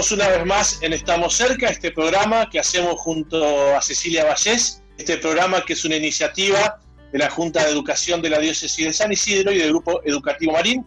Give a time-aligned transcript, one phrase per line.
[0.00, 4.82] Estamos una vez más en Estamos Cerca, este programa que hacemos junto a Cecilia Vallés,
[4.96, 6.80] este programa que es una iniciativa
[7.12, 10.52] de la Junta de Educación de la Diócesis de San Isidro y del Grupo Educativo
[10.52, 10.86] Marín.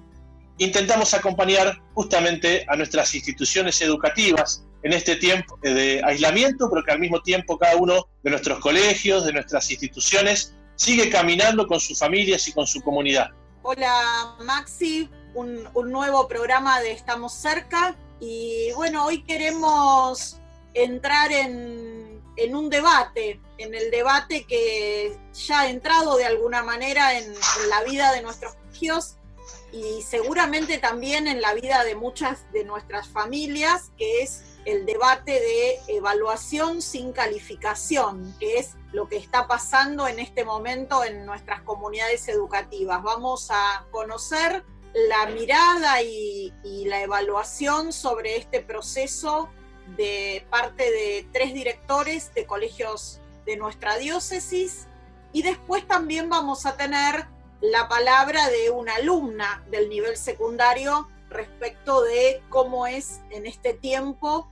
[0.58, 7.00] Intentamos acompañar justamente a nuestras instituciones educativas en este tiempo de aislamiento, pero que al
[7.00, 12.48] mismo tiempo cada uno de nuestros colegios, de nuestras instituciones, sigue caminando con sus familias
[12.48, 13.30] y con su comunidad.
[13.62, 17.96] Hola Maxi, un, nuevo programa de Estamos Cerca
[18.26, 20.38] y bueno, hoy queremos
[20.74, 27.18] entrar en, en, un debate, en el debate que ya ha entrado de alguna manera
[27.18, 29.18] en, en la vida de nuestros colegios
[29.74, 35.34] y seguramente también en la vida de muchas de nuestras familias, que es el debate
[35.34, 41.62] de evaluación sin calificación, que es lo que está pasando en este momento en nuestras
[41.64, 43.04] comunidades educativas.
[43.04, 44.64] Vamos a conocer
[44.94, 46.54] la mirada y,
[46.86, 49.50] la evaluación sobre este proceso
[49.96, 54.88] de parte de tres directores de colegios de nuestra diócesis.
[55.32, 57.26] Y después también vamos a tener
[57.62, 64.52] la palabra de una alumna del nivel secundario respecto de cómo es en este tiempo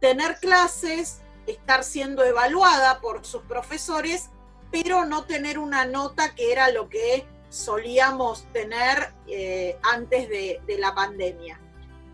[0.00, 4.30] tener clases, estar siendo evaluada por sus profesores,
[4.70, 10.78] pero no tener una nota que era lo que solíamos tener eh, antes de, de
[10.78, 11.60] la pandemia.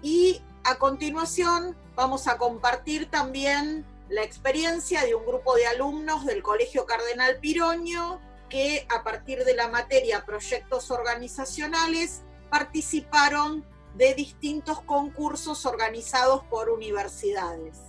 [0.03, 6.43] Y a continuación vamos a compartir también la experiencia de un grupo de alumnos del
[6.43, 15.67] Colegio Cardenal Piroño que a partir de la materia proyectos organizacionales participaron de distintos concursos
[15.67, 17.88] organizados por universidades.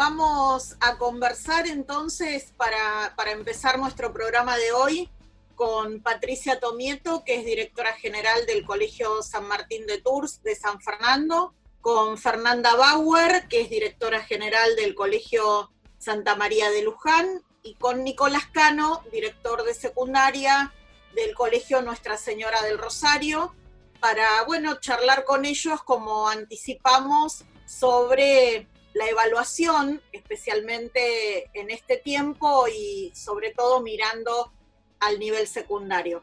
[0.00, 5.10] Vamos a conversar entonces para, para, empezar nuestro programa de hoy
[5.54, 10.80] con Patricia Tomieto, que es directora general del Colegio San Martín de Tours de San
[10.80, 11.52] Fernando,
[11.82, 18.02] con Fernanda Bauer, que es directora general del Colegio Santa María de Luján, y con
[18.02, 20.72] Nicolás Cano, director de secundaria
[21.14, 23.54] del Colegio Nuestra Señora del Rosario,
[24.00, 33.12] para, bueno, charlar con ellos, como anticipamos, sobre la evaluación, especialmente en este tiempo y
[33.14, 34.52] sobre todo mirando
[34.98, 36.22] al nivel secundario.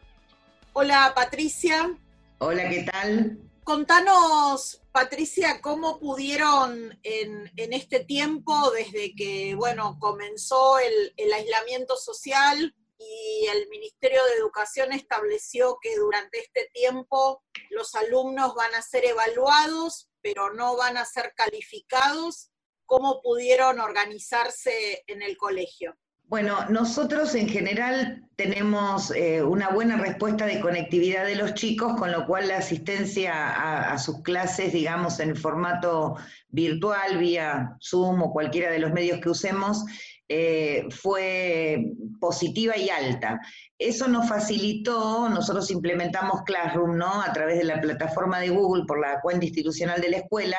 [0.74, 1.98] Hola Patricia.
[2.40, 3.40] Hola, ¿qué tal?
[3.64, 12.74] Contanos, Patricia, cómo pudieron en, este tiempo, desde que bueno, comenzó el, el aislamiento social
[12.98, 19.06] y el Ministerio de Educación estableció que durante este tiempo los alumnos van a ser
[19.06, 22.52] evaluados, pero no van a ser calificados,
[22.88, 25.96] cómo pudieron organizarse en el colegio.
[26.30, 32.12] Bueno, nosotros en general tenemos eh, una buena respuesta de conectividad de los chicos, con
[32.12, 36.18] lo cual la asistencia a, sus clases, digamos, en formato
[36.50, 39.86] virtual, vía Zoom o cualquiera de los medios que usemos,
[40.28, 43.40] eh, fue positiva y alta.
[43.80, 47.22] Eso nos facilitó, nosotros implementamos Classroom, ¿no?
[47.22, 50.58] A través de la plataforma de Google por la cuenta institucional de la escuela,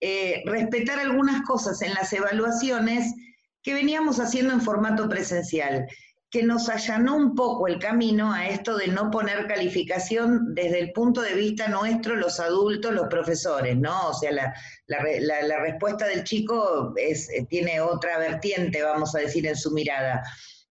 [0.00, 3.12] eh, respetar algunas cosas en las evaluaciones
[3.62, 5.86] que veníamos haciendo en formato presencial,
[6.30, 10.92] que nos allanó un poco el camino a esto de no poner calificación desde el
[10.92, 14.08] punto de vista nuestro, los adultos, los profesores, ¿no?
[14.08, 17.16] O sea, la, respuesta del chico eh,
[17.48, 20.22] tiene otra vertiente, vamos a decir, en su mirada.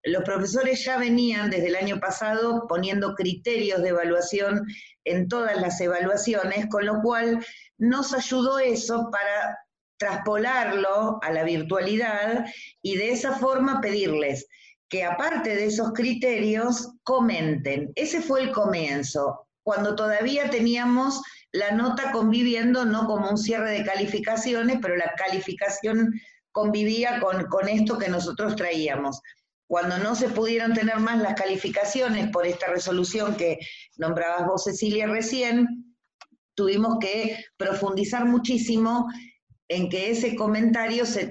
[0.03, 4.65] Los profesores ya venían desde el año pasado poniendo criterios de evaluación
[5.05, 7.43] en todas las evaluaciones, con lo cual
[7.77, 9.57] nos ayudó eso para
[9.97, 12.45] traspolarlo a la virtualidad
[12.81, 14.47] y de esa forma pedirles
[14.89, 17.91] que aparte de esos criterios comenten.
[17.95, 21.21] Ese fue el comienzo, cuando todavía teníamos
[21.51, 26.13] la nota conviviendo no como un cierre de calificaciones, pero la calificación
[26.51, 29.19] convivía con, con esto que nosotros traíamos.
[29.67, 33.59] Cuando no se pudieron tener más las calificaciones por esta resolución que
[33.97, 35.86] nombrabas vos, Cecilia, recién,
[36.57, 39.07] tuvimos que profundizar muchísimo
[39.69, 41.29] en que ese comentario se,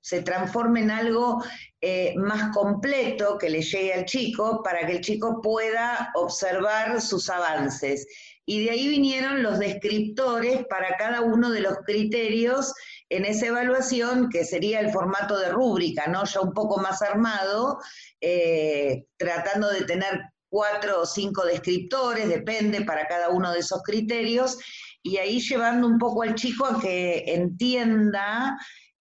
[0.00, 1.42] se transforme en algo
[1.80, 7.28] eh, más completo que le llegue al chico para que el chico pueda observar sus
[7.28, 8.06] avances.
[8.46, 12.72] Y de ahí vinieron los descriptores para cada uno de los criterios
[13.08, 16.24] en esa evaluación, que sería el formato de rúbrica, ¿no?
[16.24, 17.78] Ya un poco más armado,
[18.20, 24.58] eh, tratando de tener cuatro o cinco descriptores, depende para cada uno de esos criterios,
[25.02, 28.58] y ahí llevando un poco al chico a que entienda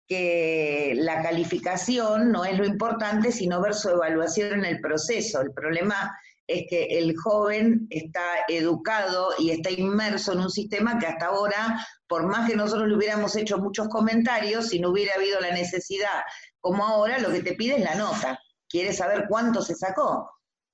[0.08, 5.42] que la calificación no es lo importante, sino ver su evaluación en el proceso.
[5.42, 6.18] El problema
[6.48, 11.86] es que el joven está educado y está inmerso en un sistema que hasta ahora,
[12.08, 16.22] por más que nosotros le hubiéramos hecho muchos comentarios, si no hubiera habido la necesidad
[16.62, 18.40] como ahora, lo que te pide es la nota.
[18.70, 20.30] Quiere saber cuánto se sacó.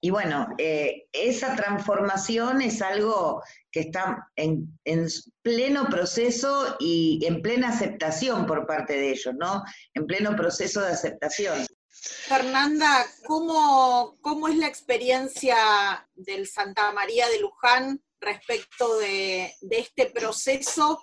[0.06, 3.42] Y bueno, eh, esa transformación es algo
[3.72, 4.68] que está en,
[5.42, 9.64] pleno proceso y en plena aceptación por parte de ellos, ¿no?
[9.94, 11.66] En pleno proceso de aceptación.
[11.90, 20.08] Fernanda, ¿cómo, cómo es la experiencia del Santa María de Luján respecto de, de este
[20.08, 21.02] proceso?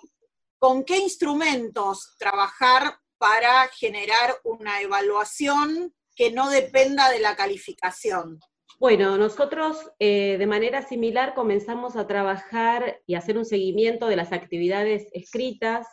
[0.59, 8.39] ¿Con qué instrumentos trabajar para generar una evaluación que no dependa de la calificación?
[8.81, 14.31] Bueno, nosotros eh, de manera similar comenzamos a trabajar y hacer un seguimiento de las
[14.31, 15.87] actividades escritas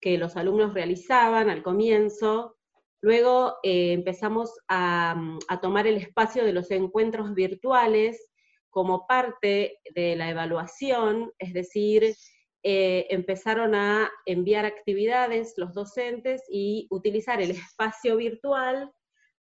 [0.00, 2.56] que los alumnos realizaban al comienzo.
[3.00, 8.30] Luego eh, empezamos mm, a, tomar el espacio de los encuentros virtuales
[8.70, 12.14] como parte de la evaluación, es decir,
[12.62, 18.92] eh, empezaron a enviar actividades los docentes y utilizar el espacio virtual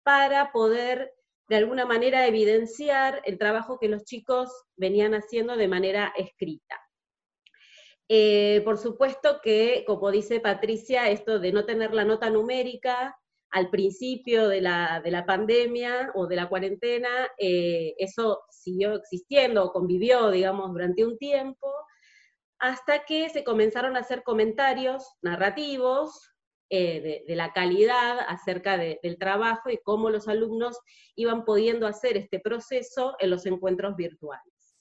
[0.04, 1.10] para poder
[1.48, 6.80] de alguna manera evidenciar el trabajo que los chicos venían haciendo de manera escrita.
[8.08, 13.16] Eh, por supuesto que, como dice Patricia, esto de no tener la nota numérica
[13.50, 20.72] al principio de la, pandemia o de la cuarentena, eh, eso siguió existiendo, convivió, digamos,
[20.72, 21.72] durante un tiempo,
[22.58, 26.33] hasta que se comenzaron a hacer comentarios narrativos
[26.70, 30.78] eh, de, la calidad acerca del trabajo y cómo los alumnos
[31.14, 34.74] iban pudiendo hacer este proceso en los encuentros virtuales.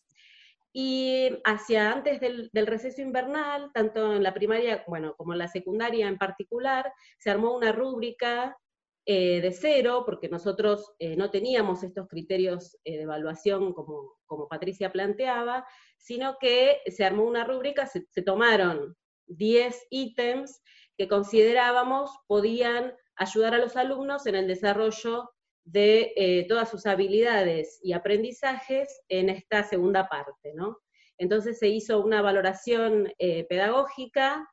[0.71, 6.07] Y hacia antes del, receso invernal, tanto en la primaria bueno, como en la secundaria
[6.07, 8.57] en particular, se armó una rúbrica
[9.05, 14.91] eh, de cero, porque nosotros eh, no teníamos estos criterios de evaluación como, como, Patricia
[14.91, 18.95] planteaba, sino que se armó una rúbrica, se, se tomaron
[19.27, 20.61] 10 ítems
[20.97, 25.29] que considerábamos podían ayudar a los alumnos en el desarrollo
[25.65, 30.79] de eh, todas sus habilidades y aprendizajes en esta segunda parte, ¿no?
[31.17, 34.49] Entonces se hizo una valoración eh, pedagógica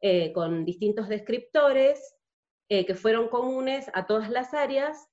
[0.00, 2.16] eh, con distintos descriptores
[2.68, 5.06] que fueron comunes a todas las áreas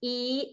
[0.00, 0.50] y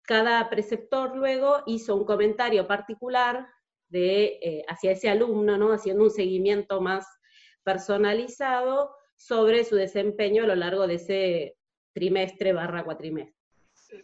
[0.00, 3.46] cada preceptor luego hizo un comentario particular
[3.88, 5.70] de, hacia ese alumno, ¿no?
[5.70, 7.06] haciendo un seguimiento más
[7.68, 11.56] personalizado sobre su desempeño a lo largo de ese
[11.92, 13.34] trimestre barra cuatrimestre.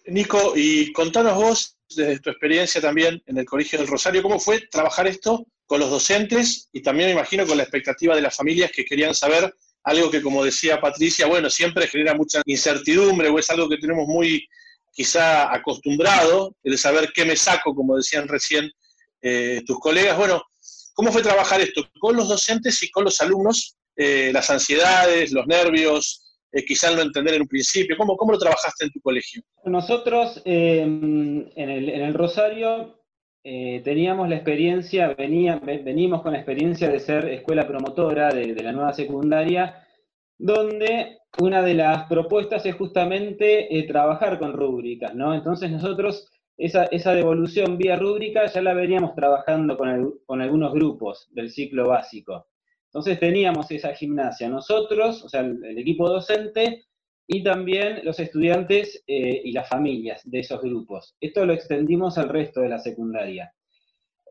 [0.07, 4.61] Nico, y contanos vos, desde tu experiencia también en el Colegio del Rosario, ¿cómo fue
[4.71, 8.71] trabajar esto con los docentes y también me imagino con la expectativa de las familias
[8.71, 13.49] que querían saber algo que, como decía Patricia, bueno, siempre genera mucha incertidumbre o es
[13.49, 14.47] algo que tenemos muy
[14.93, 18.71] quizá acostumbrado, el saber qué me saco, como decían recién
[19.23, 20.19] eh, tus colegas.
[20.19, 20.43] Bueno,
[20.95, 23.77] ¿Cómo fue trabajar esto con los docentes y con los alumnos?
[23.97, 27.97] Eh, las ansiedades, los nervios, eh, quizás no entender en un principio.
[27.97, 29.43] ¿Cómo, ¿Cómo lo trabajaste en tu colegio?
[29.65, 33.03] Nosotros em, en, el, Rosario
[33.43, 38.63] eh, teníamos la experiencia, venía, venimos con la experiencia de ser escuela promotora de, de
[38.63, 39.85] la nueva secundaria,
[40.39, 45.35] donde una de las propuestas es justamente trabajar con rúbricas, ¿no?
[45.35, 51.89] Entonces nosotros esa, devolución vía rúbrica ya la veníamos trabajando con, algunos grupos del ciclo
[51.89, 52.47] básico.
[52.87, 56.85] Entonces teníamos esa gimnasia, nosotros, o sea, el, equipo docente,
[57.27, 61.17] y también los estudiantes eh, y las familias de esos grupos.
[61.21, 63.53] Esto lo extendimos al resto de la secundaria.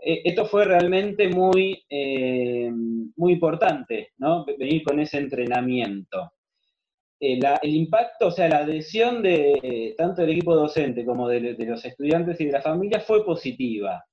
[0.06, 2.70] Eh, esto fue realmente muy, eh,
[3.15, 4.46] muy importante, ¿no?
[4.46, 6.34] Venir con ese entrenamiento.
[7.25, 11.86] Eh, el impacto, o sea, la adhesión de tanto del equipo docente como de, los
[11.86, 14.03] estudiantes y de la familia fue positiva.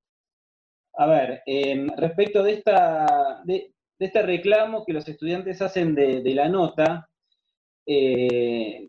[0.94, 6.48] A ver, em, respecto de, esta, de, este reclamo que los estudiantes hacen de, la
[6.48, 7.08] nota,
[7.84, 8.88] eh,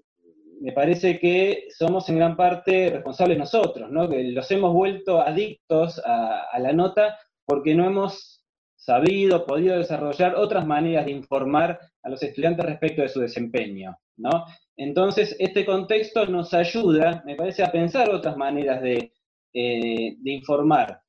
[0.62, 4.08] me parece que somos en gran parte responsables nosotros, ¿no?
[4.08, 8.42] que los hemos vuelto adictos a la nota porque no hemos
[8.82, 13.96] sabido, podido desarrollar otras maneras de informar a los estudiantes respecto de su desempeño.
[14.22, 14.46] ¿No?
[14.78, 19.12] Entonces, este contexto nos ayuda, me parece, a pensar otras maneras de,
[19.54, 21.02] eh, informar,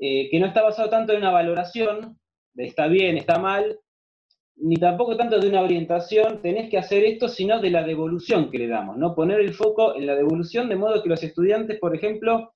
[0.00, 2.18] eh, que no está basado tanto en una valoración
[2.54, 3.78] de está bien, está mal,
[4.56, 8.58] ni tampoco tanto de una orientación, tenés que hacer esto, sino de la devolución que
[8.58, 9.14] le damos, ¿no?
[9.14, 12.52] Poner el foco en la devolución de modo que los estudiantes, por ejemplo,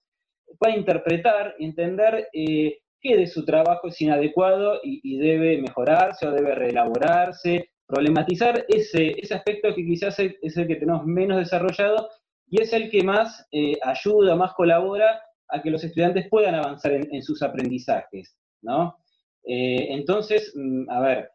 [0.59, 6.33] puedan interpretar, entender eh, qué de su trabajo es inadecuado y, y, debe mejorarse o
[6.33, 12.09] debe reelaborarse problematizar ese, ese aspecto que quizás es el que tenemos menos desarrollado
[12.49, 16.93] y es el que más eh, ayuda, más colabora a que los estudiantes puedan avanzar
[16.93, 18.97] en, sus aprendizajes, ¿no?
[19.45, 21.31] Eh, entonces, mm, a ver,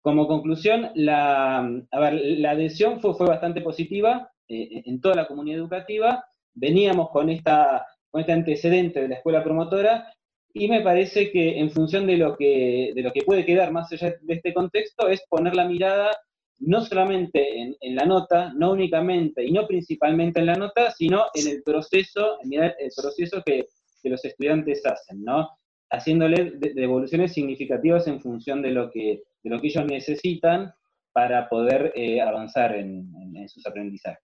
[0.00, 6.24] como conclusión, la, la adhesión fue, fue bastante positiva eh, en toda la comunidad educativa,
[6.52, 10.12] veníamos con, esta, con este antecedente de la escuela promotora,
[10.56, 13.90] y me parece que en función de lo que, de lo que puede quedar más
[13.92, 16.16] allá de este contexto, es poner la mirada
[16.60, 21.48] no solamente en, la nota, no únicamente y no principalmente en la nota, sino en
[21.48, 23.66] el proceso, en el proceso que,
[24.04, 25.48] los estudiantes hacen, ¿no?
[25.90, 30.74] Haciéndole devoluciones significativas en función de lo que, de lo que ellos necesitan
[31.14, 33.08] para poder eh, avanzar en,
[33.48, 34.22] sus aprendizajes.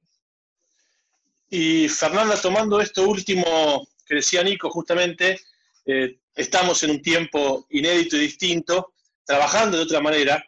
[1.49, 5.38] Y Fernanda, tomando esto último que decía Nico, justamente,
[5.87, 8.94] eh, estamos en un tiempo inédito y distinto,
[9.25, 10.44] trabajando de otra manera,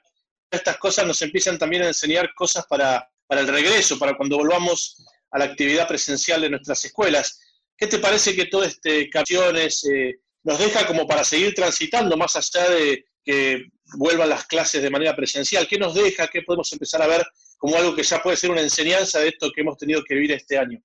[0.50, 5.38] estas cosas nos empiezan también a enseñar cosas para, el regreso, para cuando volvamos a
[5.38, 7.40] la actividad presencial de nuestras escuelas.
[7.76, 12.36] ¿Qué te parece que todo este canciones eh, nos deja como para seguir transitando más
[12.36, 13.64] allá de que
[13.96, 15.66] vuelvan las clases de manera presencial?
[15.66, 16.28] ¿Qué nos deja?
[16.28, 19.50] ¿Qué podemos empezar a ver como algo que ya puede ser una enseñanza de esto
[19.54, 20.82] que hemos tenido que vivir este año?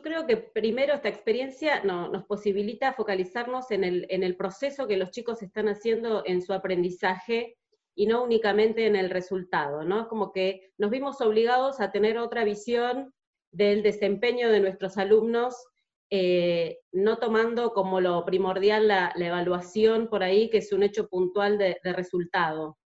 [0.00, 4.96] Yo creo que primero esta experiencia nos posibilita focalizarnos en el, en el proceso que
[4.96, 7.58] los chicos están haciendo en su aprendizaje
[7.94, 10.08] y no únicamente en el resultado, ¿no?
[10.08, 13.12] Como que nos vimos obligados a tener otra visión
[13.52, 15.54] del desempeño de nuestros alumnos,
[16.08, 21.58] eh, no tomando como lo primordial la, evaluación por ahí, que es un hecho puntual
[21.58, 22.78] de, resultado.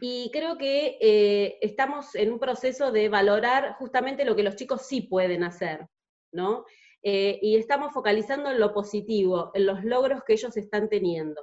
[0.00, 4.86] Y creo que eh, estamos en un proceso de valorar justamente lo que los chicos
[4.86, 5.86] sí pueden hacer,
[6.32, 6.64] ¿no?
[7.02, 11.42] Eh, y estamos focalizando en lo positivo, en los logros que ellos están teniendo.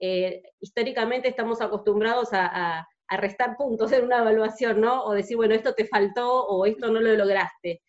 [0.00, 5.04] Eh, históricamente estamos acostumbrados a, restar puntos en una evaluación, ¿no?
[5.04, 7.82] O decir, bueno, esto te faltó o esto no lo lograste.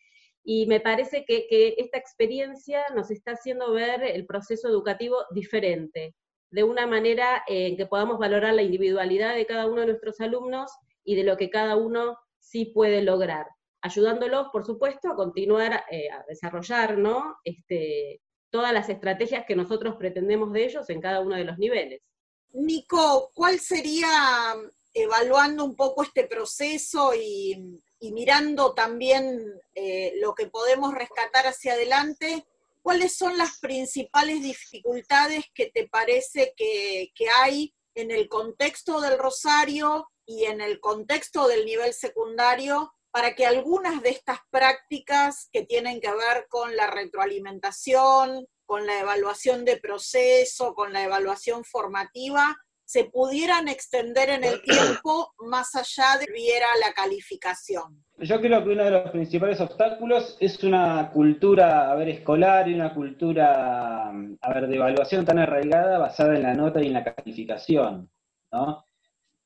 [0.43, 6.13] Y me parece que, esta experiencia nos está haciendo ver el proceso educativo diferente,
[6.53, 10.71] de una manera en que podamos valorar la individualidad de cada uno de nuestros alumnos
[11.03, 13.47] y de lo que cada uno sí puede lograr,
[13.81, 16.95] ayudándolos, por supuesto, a continuar eh, a desarrollar
[17.43, 22.03] este, todas las estrategias que nosotros pretendemos de ellos en cada uno de los niveles.
[22.51, 24.53] Nico, ¿cuál sería,
[24.93, 27.81] evaluando un poco este proceso y,
[28.11, 29.41] mirando también
[29.73, 32.45] eh, lo que podemos rescatar hacia adelante,
[32.83, 37.11] cuáles son las principales dificultades que te parece que,
[37.41, 43.45] hay en el contexto del Rosario y en el contexto del nivel secundario para que
[43.45, 49.77] algunas de estas prácticas que tienen que ver con la retroalimentación, con la evaluación de
[49.77, 56.67] proceso, con la evaluación formativa, se pudieran extender en el tiempo más allá de viera
[56.81, 58.02] la calificación.
[58.19, 62.73] Yo creo que uno de los principales obstáculos es una cultura, a ver, escolar y
[62.73, 67.03] una cultura, a ver, de evaluación tan arraigada basada en la nota y en la
[67.03, 68.09] calificación,
[68.51, 68.85] ¿no?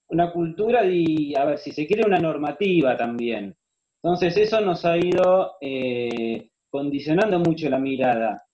[0.09, 3.55] una cultura y, a ver, si se quiere, una normativa también.
[4.01, 8.45] Entonces eso nos ha ido eh, condicionando mucho la mirada.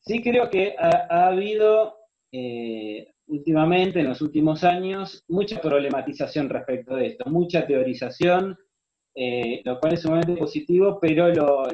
[0.00, 1.96] Sí creo que ha, habido
[2.30, 8.58] eh, últimamente, en los últimos años, mucha problematización respecto de esto, mucha teorización,
[9.14, 11.68] eh, lo cual es sumamente positivo, pero lo,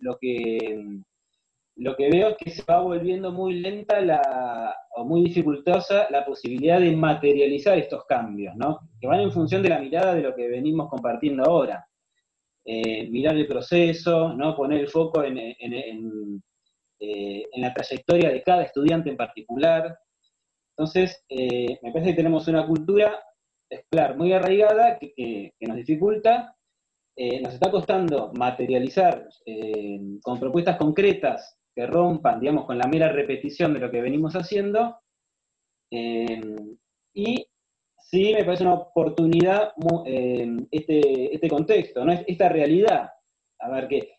[0.00, 1.02] lo que
[1.78, 6.24] lo que veo es que se va volviendo muy lenta la, o muy dificultosa la
[6.24, 8.80] posibilidad de materializar estos cambios, ¿no?
[9.00, 11.86] que van en función de la mirada de lo que venimos compartiendo ahora.
[12.64, 14.56] Eh, mirar el proceso, ¿no?
[14.56, 16.42] poner el foco en, en,
[16.98, 19.96] eh, la trayectoria de cada estudiante en particular.
[20.76, 23.22] Entonces, me parece que tenemos una cultura
[23.70, 26.57] escolar muy arraigada que, que nos dificulta,
[27.42, 29.28] nos está costando materializar
[30.22, 34.98] con propuestas concretas que rompan, digamos, con la mera repetición de lo que venimos haciendo.
[35.92, 36.40] Eh,
[37.14, 37.46] y
[37.96, 39.74] sí me parece una oportunidad
[40.06, 42.12] eh, este, este contexto, ¿no?
[42.12, 43.10] esta realidad.
[43.60, 44.10] A ver, que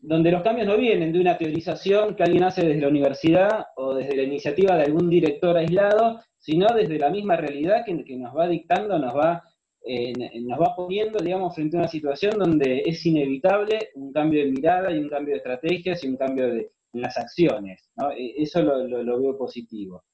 [0.00, 3.94] donde los cambios no vienen de una teorización que alguien hace desde la universidad o
[3.94, 8.46] desde la iniciativa de algún director aislado, sino desde la misma realidad que, nos va
[8.46, 9.42] dictando, nos va,
[9.90, 14.50] eh, nos va poniendo, digamos, frente a una situación donde es inevitable un cambio de
[14.50, 17.88] mirada y un cambio de estrategias y un cambio de, en las acciones.
[18.14, 20.04] E, eso lo, veo positivo.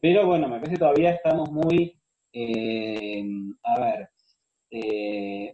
[0.00, 1.96] Pero bueno, me parece que todavía estamos muy,
[2.32, 3.24] eh,
[3.62, 4.10] a ver,
[4.72, 5.52] eh,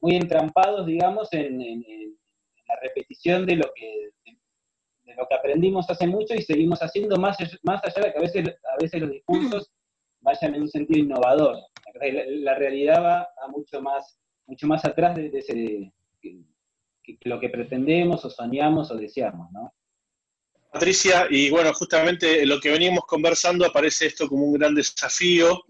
[0.00, 1.58] muy entrampados, digamos, en,
[2.66, 4.10] la repetición de lo que
[5.04, 8.20] de lo que aprendimos hace mucho y seguimos haciendo más, más allá de que a
[8.20, 9.70] veces, a veces los discursos
[10.20, 11.58] vayan en un sentido innovador.
[12.42, 15.92] La, realidad va mucho más, mucho más atrás de, ese,
[17.22, 19.72] lo que pretendemos o soñamos o deseamos, ¿no?
[20.70, 25.64] Patricia, y bueno, justamente lo que venimos conversando aparece esto como un gran desafío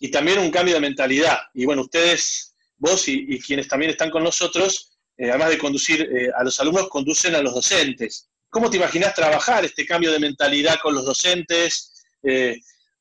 [0.00, 1.38] y también un cambio de mentalidad.
[1.54, 6.30] Y bueno, ustedes, vos y, quienes también están con nosotros, eh, además de conducir eh,
[6.36, 8.28] a los alumnos, conducen a los docentes.
[8.50, 12.04] ¿Cómo te imaginas trabajar este cambio de mentalidad con los docentes?
[12.22, 12.56] Eh,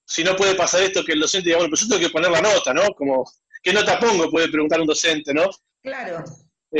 [0.06, 2.32] si no puede pasar esto, que el docente diga, bueno, pues yo tengo que poner
[2.32, 2.84] la nota, ¿no?
[2.96, 3.30] Como,
[3.62, 4.30] ¿qué nota pongo?
[4.30, 5.50] Puede preguntar un docente, ¿no?
[5.82, 6.24] Claro.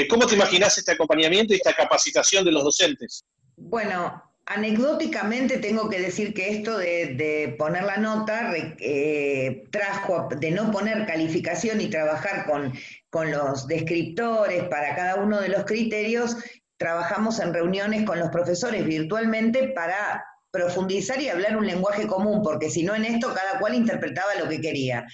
[0.10, 3.24] ¿Cómo te imaginas este acompañamiento y esta capacitación de los docentes?
[3.56, 10.70] Bueno, Anecdóticamente tengo que decir que esto de, poner la nota eh, trajo, de no
[10.70, 12.74] poner calificación y trabajar con,
[13.10, 16.36] con los descriptores para cada uno de los criterios,
[16.76, 22.70] trabajamos en reuniones con los profesores virtualmente para profundizar y hablar un lenguaje común, porque
[22.70, 25.06] si no en esto cada cual interpretaba lo que quería.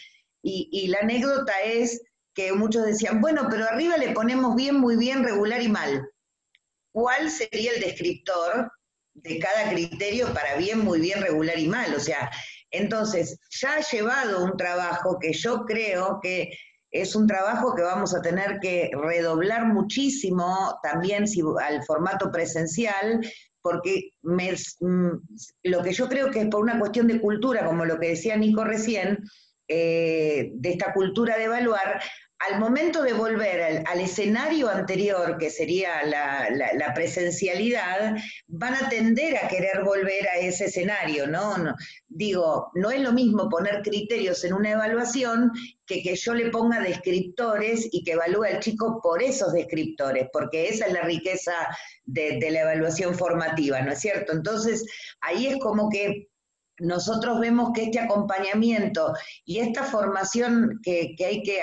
[0.43, 2.03] Y, y la anécdota es
[2.35, 6.07] que muchos decían, bueno, pero arriba le ponemos bien, muy bien, regular y mal.
[6.91, 8.69] ¿Cuál sería el descriptor
[9.23, 11.93] de cada criterio para bien, muy bien, regular y mal.
[11.93, 12.29] O sea,
[12.71, 16.51] entonces ya ha llevado un trabajo que yo creo que
[16.91, 23.21] es un trabajo que vamos a tener que redoblar muchísimo también si, al formato presencial,
[23.61, 25.13] porque mm,
[25.63, 28.37] lo que yo creo que es por una cuestión de cultura, como lo que decía
[28.37, 29.19] Nico recién,
[29.67, 32.01] eh, de esta cultura de evaluar,
[32.39, 38.15] al momento de volver al, escenario anterior, que sería la, presencialidad,
[38.47, 41.75] van a tender a querer volver a ese escenario, ¿no?
[42.07, 45.51] Digo, no es lo mismo poner criterios en una evaluación
[45.85, 50.69] que que yo le ponga descriptores y que evalúe al chico por esos descriptores, porque
[50.69, 51.53] esa es la riqueza
[52.05, 54.31] de la evaluación formativa, ¿no es cierto?
[54.31, 54.85] Entonces,
[55.21, 56.28] ahí es como que
[56.79, 59.13] nosotros vemos que este acompañamiento
[59.45, 61.59] y esta formación que, hay que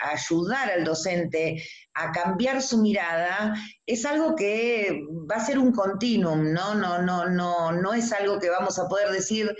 [0.00, 1.62] ayudar al docente
[1.94, 3.54] a cambiar su mirada
[3.86, 6.74] es algo que va a ser un continuum, ¿no?
[6.74, 9.54] No, no, no, no es algo que vamos a poder decir,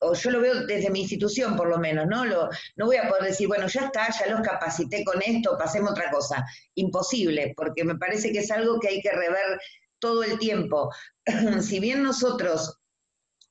[0.00, 2.24] o yo lo veo desde mi institución por lo menos, ¿no?
[2.24, 5.90] Lo, no voy a poder decir, bueno, ya está, ya los capacité con esto, pasemos
[5.90, 6.44] otra cosa.
[6.74, 9.58] Imposible, porque me parece que es algo que hay que rever
[9.98, 10.90] todo el tiempo.
[11.62, 12.78] si bien nosotros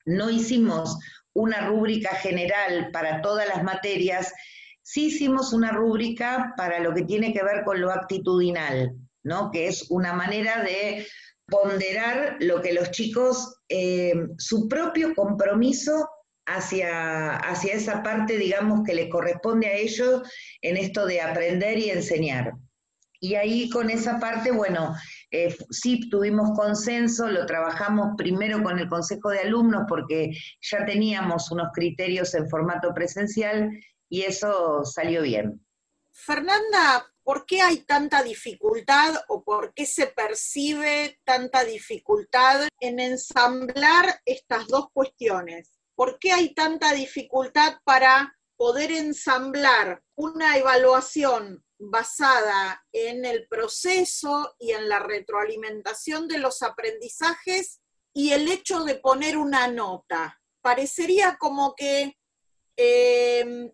[0.04, 0.98] no hicimos
[1.32, 4.32] una rúbrica general para todas las materias,
[4.82, 9.50] sí hicimos una rúbrica para lo que tiene que ver con lo actitudinal, ¿no?
[9.50, 11.06] que es una manera de
[11.46, 16.08] ponderar lo que los chicos, eh, su propio compromiso
[16.46, 20.22] hacia, hacia esa parte, digamos, que les corresponde a ellos
[20.62, 22.52] en esto de aprender y enseñar.
[23.20, 24.94] Y ahí con esa parte, bueno,
[25.34, 31.50] eh, sí tuvimos consenso, lo trabajamos primero con el Consejo de Alumnos porque ya teníamos
[31.50, 33.68] unos criterios en formato presencial
[34.08, 35.60] y eso salió bien.
[36.12, 44.20] Fernanda, ¿por qué hay tanta dificultad o por qué se percibe tanta dificultad en ensamblar
[44.24, 45.80] estas dos cuestiones?
[45.96, 54.72] ¿Por qué hay tanta dificultad para poder ensamblar una evaluación basada en el proceso y
[54.72, 57.80] en la retroalimentación de los aprendizajes
[58.12, 60.40] y el hecho de poner una nota.
[60.60, 62.16] Parecería como que
[62.76, 63.72] em,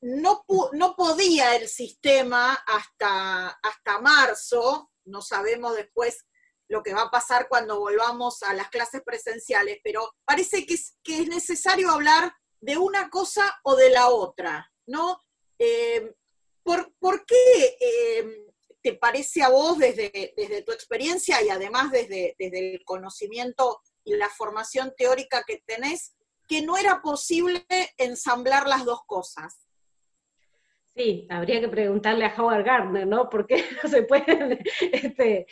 [0.00, 6.26] no, no, podía el sistema hasta, hasta marzo, no sabemos después
[6.68, 10.96] lo que va a pasar cuando volvamos a las clases presenciales, pero parece que es,
[11.02, 15.20] que es necesario hablar de una cosa o de la otra, ¿no?
[15.58, 16.12] Em,
[16.62, 18.24] ¿Por, qué eh,
[18.82, 24.14] te parece a vos desde, desde, tu experiencia y además desde, desde el conocimiento y
[24.16, 26.14] la formación teórica que tenés,
[26.48, 27.64] que no era posible
[27.96, 29.70] ensamblar las dos cosas?
[30.94, 33.28] Sí, habría que preguntarle a Howard Gardner, ¿no?
[33.28, 35.46] ¿Por qué no se pueden, este,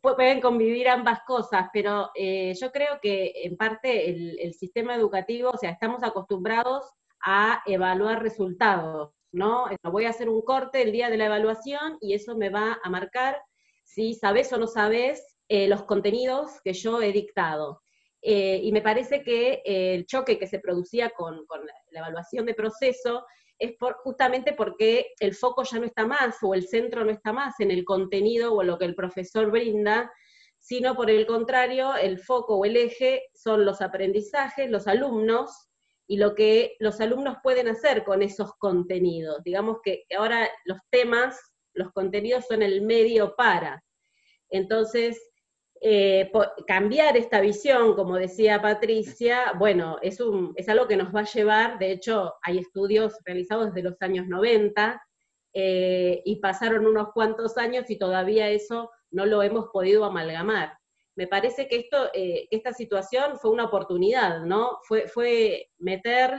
[0.00, 1.68] pueden convivir ambas cosas?
[1.72, 6.90] Pero eh, yo creo que en parte el, sistema educativo, o sea, estamos acostumbrados
[7.22, 9.12] a evaluar resultados.
[9.32, 9.66] ¿No?
[9.82, 12.90] Voy a hacer un corte el día de la evaluación y eso me va a
[12.90, 13.40] marcar
[13.84, 17.82] si sabes o no sabes eh, los contenidos que yo he dictado.
[18.20, 21.46] Eh, y me parece que eh, el choque que se producía con,
[21.90, 23.24] la evaluación de proceso
[23.58, 27.32] es por, justamente porque el foco ya no está más o el centro no está
[27.32, 30.12] más en el contenido o en lo que el profesor brinda,
[30.58, 35.67] sino por el contrario, el foco o el eje son los aprendizajes, los alumnos,
[36.08, 39.44] y lo que los alumnos pueden hacer con esos contenidos.
[39.44, 41.38] Digamos que ahora los temas,
[41.74, 43.84] los contenidos son el medio para.
[44.48, 45.20] Entonces,
[45.82, 46.32] eh,
[46.66, 50.18] cambiar esta visión, como decía Patricia, bueno, es,
[50.68, 55.00] algo que nos va a llevar, de hecho, hay estudios realizados desde los años 90
[55.52, 60.78] eh, y pasaron unos cuantos años y todavía eso no lo hemos podido amalgamar.
[61.18, 64.78] Me parece que, esto, eh, esta situación fue una oportunidad, ¿no?
[64.84, 66.32] Fue, fue meter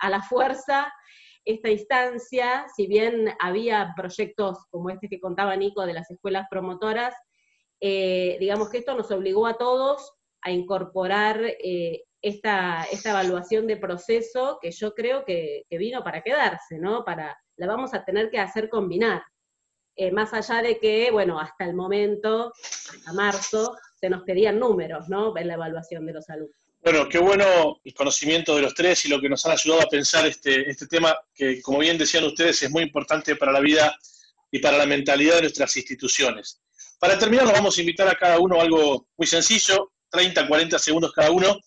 [0.00, 0.92] a la fuerza
[1.44, 7.14] esta instancia, si bien había proyectos como este que contaba Nico de las escuelas promotoras,
[7.80, 13.76] eh, digamos que esto nos obligó a todos a incorporar eh, esta, esta, evaluación de
[13.76, 17.04] proceso que yo creo que, vino para quedarse, ¿no?
[17.04, 19.22] Para, la vamos a tener que hacer combinar.
[19.96, 22.52] Eh, más allá de que, bueno, hasta el momento,
[23.06, 25.36] a marzo, se nos pedían números, ¿no?
[25.36, 26.56] En la evaluación de los alumnos.
[26.82, 29.88] Bueno, qué bueno el conocimiento de los tres y lo que nos han ayudado a
[29.88, 33.96] pensar este, este tema que, como bien decían ustedes, es muy importante para la vida
[34.50, 36.60] y para la mentalidad de nuestras instituciones.
[36.98, 41.12] Para terminar, nos vamos a invitar a cada uno algo muy sencillo, 30, 40 segundos
[41.12, 41.58] cada uno,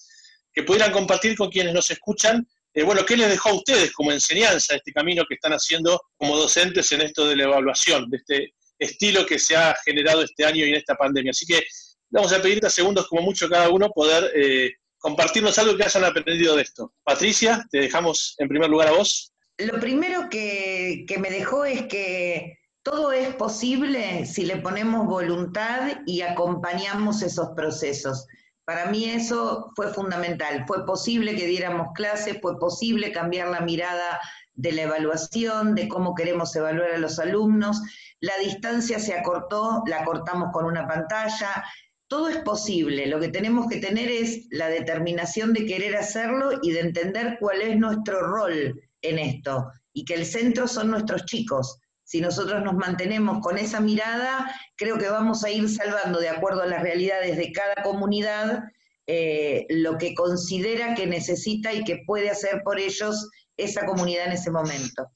[0.53, 2.47] que pudieran compartir con quienes nos escuchan.
[2.77, 6.37] Eh, bueno, ¿qué les dejó a ustedes como enseñanza este camino que están haciendo como
[6.37, 10.63] docentes en esto de la evaluación, de este estilo que se ha generado este año
[10.63, 11.31] y en esta pandemia?
[11.31, 11.65] Así que
[12.11, 16.55] vamos a pedir segundos como mucho cada uno poder eh, compartirnos algo que hayan aprendido
[16.55, 16.93] de esto.
[17.03, 19.33] Patricia, te dejamos en primer lugar a vos.
[19.57, 26.21] Lo primero que me dejó es que todo es posible si le ponemos voluntad y
[26.21, 28.27] acompañamos esos procesos.
[28.67, 30.65] Para mí eso fue fundamental.
[30.67, 34.19] Fue posible que diéramos clases, fue posible cambiar la mirada
[34.55, 37.81] de la evaluación, de cómo queremos evaluar a los alumnos.
[38.19, 41.63] La distancia se acortó, la cortamos con una pantalla.
[42.09, 43.05] Todo es posible.
[43.07, 47.61] Lo que tenemos que tener es la determinación de querer hacerlo y de entender cuál
[47.61, 52.73] es nuestro rol en esto y que el centro son nuestros chicos si nosotros nos
[52.75, 57.35] mantenemos con esa mirada, creo que vamos a ir salvando, de acuerdo a las realidades
[57.35, 58.63] de cada comunidad,
[59.07, 64.31] eh, lo que considera que necesita y que puede hacer por ellos esa comunidad en
[64.31, 65.09] ese momento.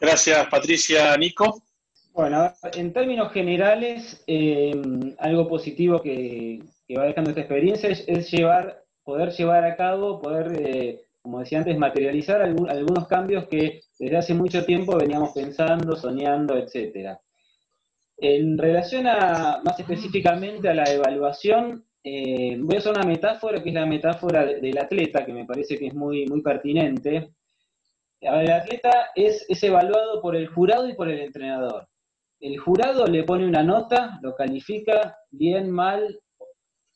[0.00, 1.14] Gracias, Patricia.
[1.18, 1.62] Nico.
[2.14, 4.72] Bueno, en términos generales, eh,
[5.18, 6.62] algo positivo que,
[6.96, 11.76] va dejando esta experiencia es, llevar, poder llevar a cabo, poder eh, como decía antes,
[11.76, 17.16] materializar algunos cambios que desde hace mucho tiempo veníamos pensando, soñando, etc.
[18.16, 23.70] En relación a, más específicamente a la evaluación, eh, voy a usar una metáfora que
[23.70, 27.34] es la metáfora del atleta, que me parece que es muy, muy pertinente.
[28.20, 31.88] El atleta es, es evaluado por el jurado y por el entrenador.
[32.40, 36.20] El jurado le pone una nota, lo califica bien, mal,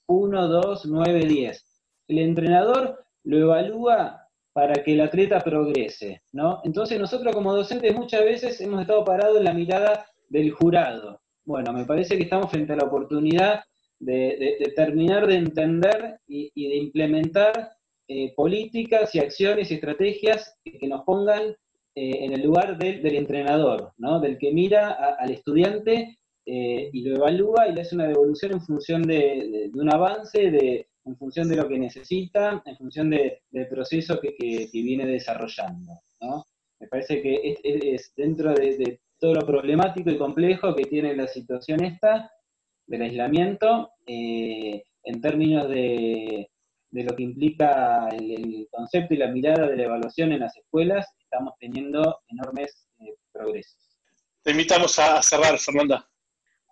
[0.07, 1.83] 1, 2, 9, 10.
[2.09, 4.28] El entrenador lo evalúa
[4.59, 6.61] para que el atleta progrese, ¿no?
[6.65, 11.21] Entonces nosotros como docentes muchas veces hemos estado parados en la mirada del jurado.
[11.45, 13.61] Bueno, me parece que estamos frente a la oportunidad
[14.01, 17.71] de, terminar de entender y, de implementar
[18.09, 21.51] eh, políticas y acciones y estrategias que, nos pongan
[21.95, 24.19] eh, en el lugar del, entrenador, ¿no?
[24.19, 24.91] Del que mira
[25.21, 29.95] al estudiante eh, y lo evalúa y le hace una devolución en función de un
[29.95, 35.93] avance, de, en función de lo que necesita, en función del proceso que, viene desarrollando.
[36.81, 41.83] Me parece que es, dentro de, todo lo problemático y complejo que tiene la situación
[41.83, 42.31] esta
[42.87, 46.49] del aislamiento, eh, en términos de,
[46.93, 51.55] lo que implica el, concepto y la mirada de la evaluación en las escuelas, estamos
[51.59, 53.99] teniendo enormes eh, progresos.
[54.43, 56.08] Te invitamos a cerrar, Fernanda.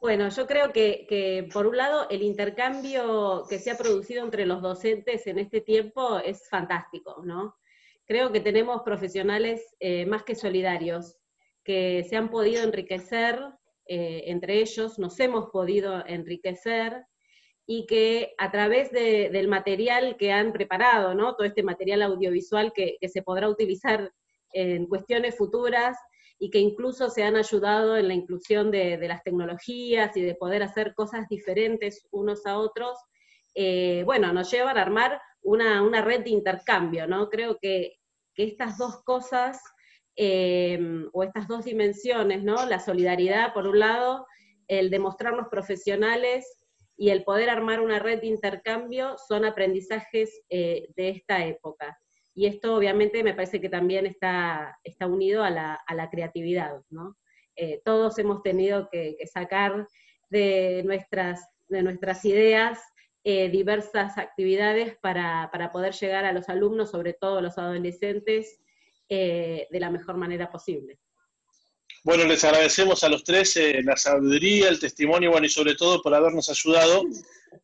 [0.06, 4.62] Bueno, yo creo que, por un lado el intercambio que se ha producido entre los
[4.62, 7.56] docentes en este tiempo es fantástico, ¿no?
[8.04, 11.16] Creo que tenemos profesionales eh, más que solidarios,
[11.64, 13.40] que se han podido enriquecer,
[13.88, 17.04] eh, entre ellos nos hemos podido enriquecer,
[17.66, 21.34] y que a través del material que han preparado, ¿no?
[21.34, 24.12] Todo este material audiovisual que se podrá utilizar
[24.52, 25.98] en cuestiones futuras,
[26.38, 30.62] y que incluso se han ayudado en la inclusión de, las tecnologías y de poder
[30.62, 32.98] hacer cosas diferentes unos a otros,
[33.54, 37.28] eh, bueno, nos llevan a armar una, red de intercambio, ¿no?
[37.30, 37.94] Creo que,
[38.36, 39.58] estas dos cosas,
[40.14, 40.78] eh,
[41.14, 42.66] o estas dos dimensiones, ¿no?
[42.66, 44.26] La solidaridad, por un lado,
[44.68, 46.66] el demostrarnos profesionales
[46.98, 51.98] y el poder armar una red de intercambio son aprendizajes eh, de esta época.
[52.36, 56.82] Y esto obviamente me parece que también está, está unido a la, a la creatividad,
[56.90, 57.16] ¿no?
[57.56, 59.88] Eh, todos hemos tenido que, sacar
[60.28, 62.78] de nuestras, de nuestras ideas
[63.24, 68.60] eh, diversas actividades para, para, poder llegar a los alumnos, sobre todo los adolescentes,
[69.08, 70.98] eh, de la mejor manera posible.
[72.04, 76.14] Bueno, les agradecemos a los tres la sabiduría, el testimonio, bueno, y sobre todo por
[76.14, 77.02] habernos ayudado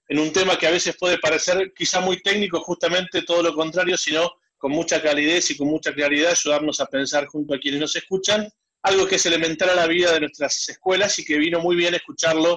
[0.09, 3.99] en un tema que a veces puede parecer quizá muy técnico, justamente todo lo contrario,
[3.99, 7.97] sino con mucha calidez y con mucha claridad ayudarnos a pensar junto a quienes nos
[7.97, 8.49] escuchan,
[8.85, 11.97] algo que es elemental a la vida de nuestras escuelas y que vino muy bien
[11.97, 12.57] escucharlo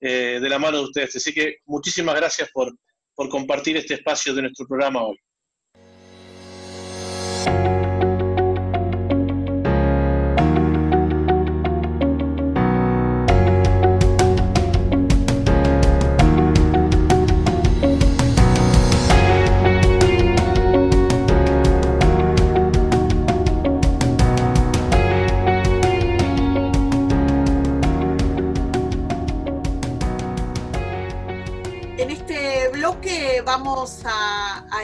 [0.00, 1.16] eh, de la mano de ustedes.
[1.16, 2.74] Así que muchísimas gracias por,
[3.14, 5.18] por compartir este espacio de nuestro programa hoy.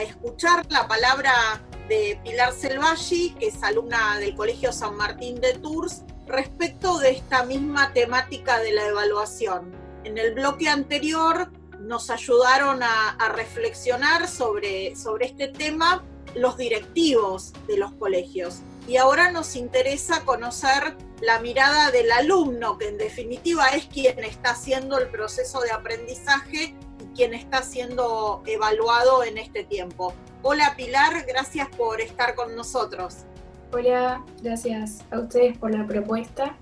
[0.01, 6.03] Escuchar la palabra de Pilar Selvaggi, que es alumna del Colegio San Martín de Tours,
[6.27, 9.71] respecto de esta misma temática de la evaluación.
[10.03, 16.03] En el bloque anterior nos ayudaron a, reflexionar sobre, sobre este tema
[16.35, 18.61] los directivos de los colegios.
[18.87, 24.51] Y ahora nos interesa conocer la mirada del alumno, que en definitiva es quien está
[24.51, 26.75] haciendo el proceso de aprendizaje
[27.19, 30.13] quien está siendo evaluado en este tiempo.
[30.41, 33.25] Hola Pilar, gracias por estar con nosotros.
[33.73, 36.57] Hola, gracias a ustedes por la propuesta.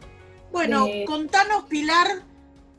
[0.51, 2.23] Bueno, contanos Pilar,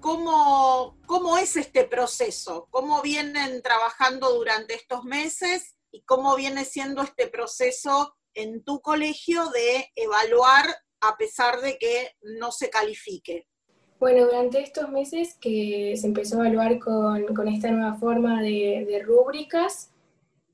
[0.00, 2.66] ¿cómo, ¿cómo es este proceso?
[2.70, 9.50] ¿Cómo vienen trabajando durante estos meses y cómo viene siendo este proceso en tu colegio
[9.50, 10.66] de evaluar
[11.00, 13.46] a pesar de que no se califique?
[13.98, 19.92] Bueno, durante estos meses que se empezó a evaluar con, esta nueva forma de, rúbricas,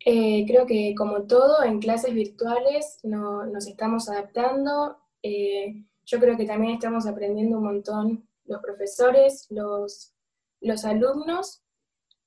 [0.06, 4.96] eh, creo que como todo, en clases virtuales nos estamos adaptando.
[5.22, 10.14] Eh, yo creo que también estamos aprendiendo un montón los profesores, los,
[10.62, 11.62] los alumnos.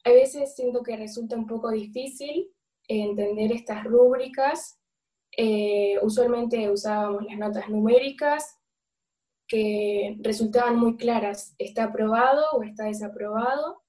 [0.04, 2.52] A veces siento que resulta un poco difícil
[2.88, 4.80] entender estas rúbricas.
[5.36, 8.57] Eh, usualmente usábamos las notas numéricas
[9.48, 13.82] que resultaban muy claras, está aprobado o está desaprobado.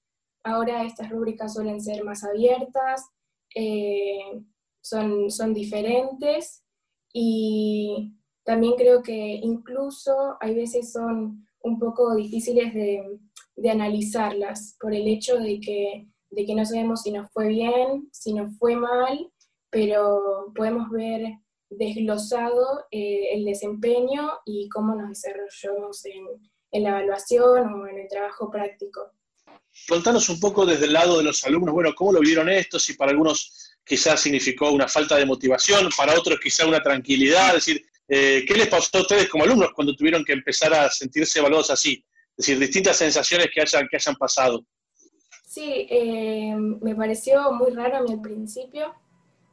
[0.44, 3.10] Ahora estas rúbricas suelen ser más abiertas,
[3.54, 4.42] eh,
[4.80, 6.64] son, son diferentes
[7.12, 13.18] y también creo que incluso hay veces son un poco difíciles de,
[13.56, 18.08] de analizarlas por el hecho de que, de que no sabemos si nos fue bien,
[18.12, 19.30] si nos fue mal,
[19.70, 21.38] pero podemos ver
[21.70, 26.26] desglosado eh, el desempeño y cómo nos desarrollamos en,
[26.72, 29.12] en, la evaluación o en el trabajo práctico.
[29.88, 32.78] Contanos un poco desde el lado de los alumnos, bueno, ¿cómo lo vieron esto?
[32.78, 37.66] Si para algunos quizás significó una falta de motivación, para otros quizás una tranquilidad, es
[37.66, 41.38] decir, eh, ¿qué les pasó a ustedes como alumnos cuando tuvieron que empezar a sentirse
[41.38, 42.04] evaluados así?
[42.36, 44.64] Es decir, distintas sensaciones que hayan, que hayan pasado.
[45.46, 48.94] Sí, eh, me pareció muy raro a mí al principio.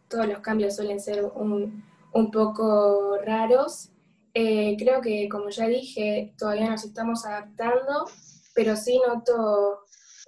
[0.10, 1.84] Todos los cambios suelen ser un,
[2.15, 3.91] un poco raros.
[4.34, 8.06] Eh, creo que, como ya dije, todavía nos estamos adaptando,
[8.54, 9.80] pero sí noto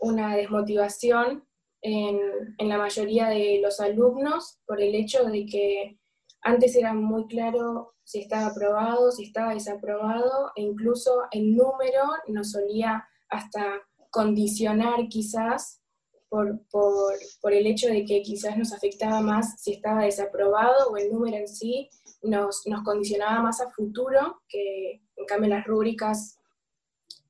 [0.02, 1.46] una desmotivación
[1.82, 2.20] en,
[2.58, 6.00] en, la mayoría de los alumnos por el hecho de que
[6.42, 12.52] antes era muy claro si estaba aprobado, si estaba desaprobado, e incluso el número nos
[12.52, 15.82] solía hasta condicionar quizás
[16.30, 20.98] por, por, por, el hecho de que quizás nos afectaba más si estaba desaprobado o
[20.98, 21.90] el número en sí
[22.22, 26.38] nos, nos condicionaba más a futuro, que en cambio las rúbricas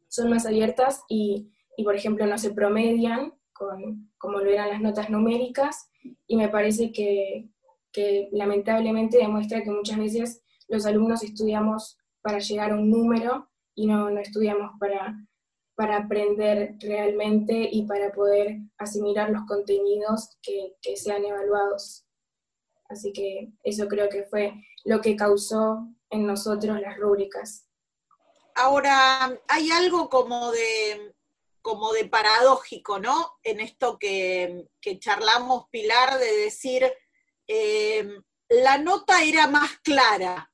[0.08, 4.82] son más abiertas y, y, por ejemplo no se promedian con, como lo eran las
[4.82, 5.90] notas numéricas.
[6.26, 7.50] Y me parece que,
[7.92, 13.88] que lamentablemente demuestra que muchas veces los alumnos estudiamos para llegar a un número y
[13.88, 15.16] no, no estudiamos para,
[15.78, 22.04] para aprender realmente y para poder asimilar los contenidos que, sean evaluados.
[22.90, 27.68] Así que eso creo que fue lo que causó en nosotros las rúbricas.
[28.56, 31.14] Ahora, hay algo como de,
[31.62, 33.34] como de paradójico, ¿no?
[33.44, 36.92] En esto que, charlamos, Pilar, de decir,
[37.48, 40.52] eh, la nota era más clara,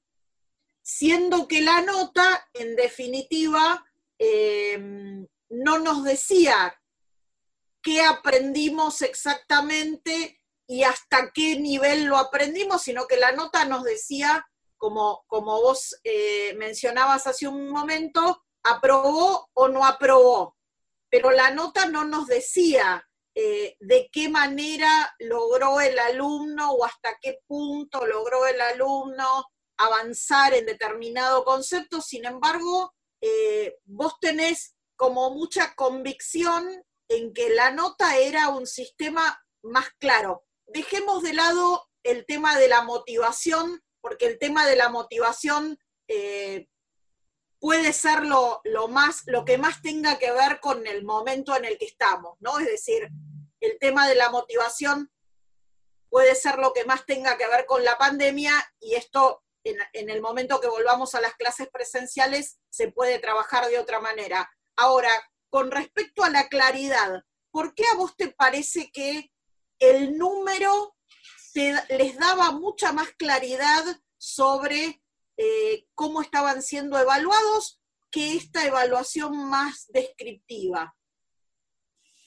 [0.82, 3.86] siendo que la nota, en definitiva,
[4.18, 6.76] Em, no nos decía
[7.82, 14.46] qué aprendimos exactamente y hasta qué nivel lo aprendimos, sino que la nota nos decía,
[14.78, 20.56] como, como vos eh, mencionabas hace un momento, aprobó o no aprobó.
[21.10, 27.18] Pero la nota no nos decía eh, de qué manera logró el alumno o hasta
[27.22, 29.46] qué punto logró el alumno
[29.78, 32.02] avanzar en determinado concepto.
[32.02, 32.94] Sin embargo,
[33.26, 40.44] eh, vos tenés como mucha convicción en que la nota era un sistema más claro.
[40.66, 46.68] Dejemos de lado el tema de la motivación, porque el tema de la motivación eh,
[47.60, 51.78] puede ser lo, más, lo que más tenga que ver con el momento en el
[51.78, 52.60] que estamos, ¿no?
[52.60, 53.08] Es decir,
[53.62, 55.10] el tema de la motivación
[56.10, 60.22] puede ser lo que más tenga que ver con la pandemia y esto en, el
[60.22, 64.50] momento que volvamos a las clases presenciales se puede trabajar de otra manera.
[64.76, 65.12] Ahora,
[65.50, 69.32] con respecto a la claridad, ¿por qué a vos te parece que
[69.80, 70.96] el número
[71.90, 73.84] les daba mucha más claridad
[74.18, 75.02] sobre
[75.38, 77.80] eh, cómo estaban siendo evaluados
[78.14, 80.96] que esta evaluación más descriptiva.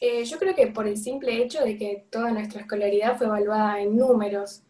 [0.01, 3.81] Eh, yo creo que por el simple hecho de que toda nuestra escolaridad fue evaluada
[3.81, 4.63] en números,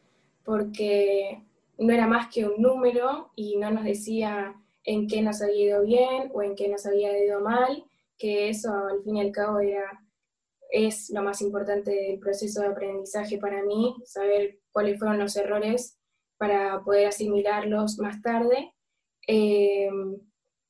[0.45, 1.43] porque
[1.79, 5.83] no era más que un número y no nos decía en qué nos había ido
[5.83, 7.85] bien o en qué nos había ido mal,
[8.19, 10.05] que eso al fin y al cabo era,
[10.71, 15.99] es lo más importante del proceso de aprendizaje para mí, saber cuáles fueron los errores
[16.39, 18.73] para poder asimilarlos más tarde.
[19.27, 19.89] Eh,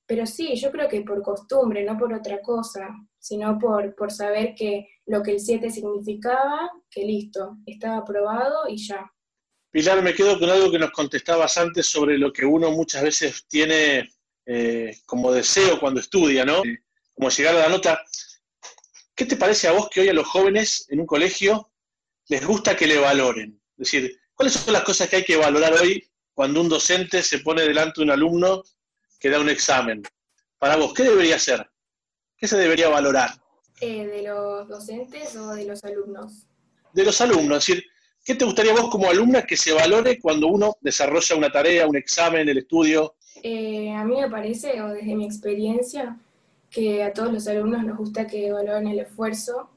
[0.07, 2.89] pero sí, yo creo que por costumbre, no por otra cosa,
[3.19, 8.77] sino por, por saber que lo que el 7 significaba, que listo, estaba aprobado y
[8.77, 9.11] ya.
[9.77, 13.45] Pilar, me quedo con algo que nos contestabas antes sobre lo que uno muchas veces
[13.47, 14.11] tiene
[14.47, 16.63] eh, como deseo cuando estudia, ¿no?
[17.13, 18.01] Como llegar a la nota.
[19.15, 21.71] ¿Qué te parece a vos que hoy a los jóvenes en un colegio
[22.29, 23.61] les gusta que le valoren?
[23.77, 27.41] Es decir, ¿Cuáles son las cosas que hay que valorar hoy cuando un docente se
[27.41, 28.63] pone delante de un alumno
[29.21, 30.03] que da un examen?
[30.57, 31.71] Para vos, ¿qué debería ser?
[32.39, 33.33] ¿Qué se debería valorar?
[33.83, 36.47] Eh, ¿De los docentes o de los alumnos?
[36.95, 37.87] De los alumnos, es decir,
[38.27, 41.97] ¿qué te gustaría vos como alumna que se valore cuando uno desarrolla una tarea, un
[41.97, 43.15] examen, el estudio?
[43.43, 46.19] Eh, a mí me parece, o desde mi experiencia,
[46.69, 49.71] que a todos los alumnos nos gusta que valoren el esfuerzo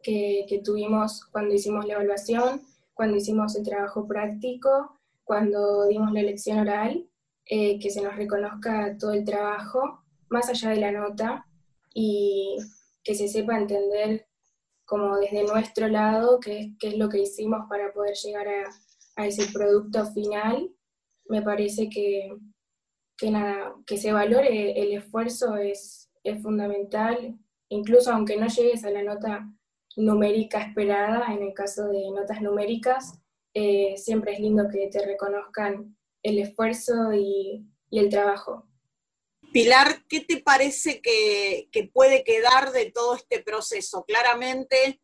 [0.00, 2.62] que, tuvimos cuando hicimos la evaluación,
[2.94, 7.08] cuando hicimos el trabajo práctico, cuando dimos la lección oral,
[7.46, 11.46] eh, que se nos reconozca todo el trabajo, más allá de la nota,
[11.92, 12.58] y
[13.02, 14.26] que se sepa entender
[14.84, 19.52] como desde nuestro lado qué, qué es lo que hicimos para poder llegar a, ese
[19.52, 20.70] producto final.
[21.26, 22.34] Me parece que,
[23.16, 28.90] que, nada, que se valore el esfuerzo es, es fundamental, incluso aunque no llegues a
[28.90, 29.46] la nota
[29.96, 33.20] numérica esperada, en el caso de notas numéricas,
[33.54, 38.66] eh, siempre es lindo que te reconozcan el esfuerzo y, el trabajo.
[39.52, 44.04] Pilar, ¿qué te parece que, puede quedar de todo este proceso?
[44.04, 45.00] Claramente,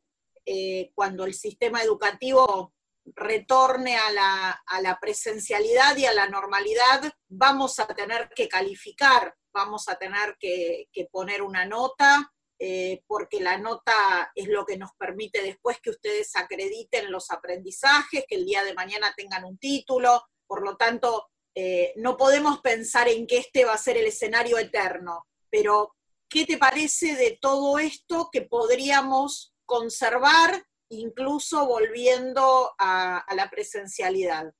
[0.46, 2.72] eh, cuando el sistema educativo
[3.04, 9.96] retorne a la, presencialidad y a la normalidad, vamos a tener que calificar, vamos a
[9.96, 15.78] tener que poner una nota, eh, porque la nota es lo que nos permite después
[15.80, 20.76] que ustedes acrediten los aprendizajes, que el día de mañana tengan un título, por lo
[20.76, 21.28] tanto,
[21.60, 25.92] eh, no podemos pensar en que este va a ser el escenario eterno, pero
[26.28, 34.54] ¿qué te parece de todo esto que podríamos conservar incluso volviendo a, la presencialidad?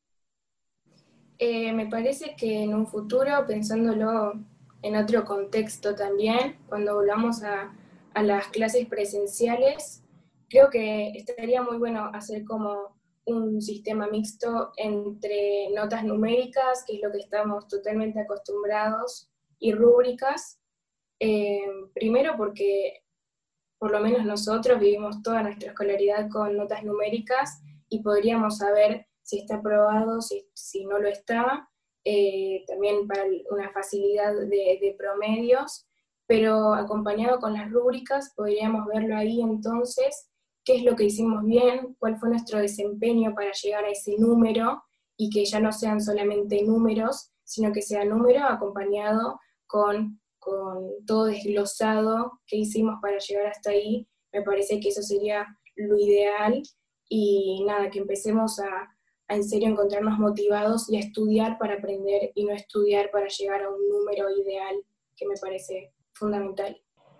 [1.38, 4.32] Eh, me parece que en un futuro, pensándolo
[4.82, 7.76] en otro contexto también, cuando volvamos a,
[8.12, 10.02] a las clases presenciales,
[10.50, 12.97] creo que estaría muy bueno hacer como
[13.32, 20.60] un sistema mixto entre notas numéricas, que es lo que estamos totalmente acostumbrados, y rúbricas.
[21.20, 23.02] Eh, primero porque
[23.78, 29.40] por lo menos nosotros vivimos toda nuestra escolaridad con notas numéricas y podríamos saber si
[29.40, 31.68] está aprobado, si, si no lo está,
[32.04, 35.88] eh, también para una facilidad de, de promedios
[36.28, 40.30] pero acompañado con las rúbricas podríamos verlo ahí entonces,
[40.68, 44.82] qué es lo que hicimos bien, cuál fue nuestro desempeño para llegar a ese número
[45.16, 51.24] y que ya no sean solamente números, sino que sea número acompañado con, con todo
[51.24, 54.06] desglosado que hicimos para llegar hasta ahí.
[54.30, 56.62] Me parece que eso sería lo ideal
[57.08, 58.94] y nada, que empecemos a,
[59.28, 63.62] a en serio encontrarnos motivados y a estudiar para aprender y no estudiar para llegar
[63.62, 64.76] a un número ideal,
[65.16, 66.78] que me parece fundamental.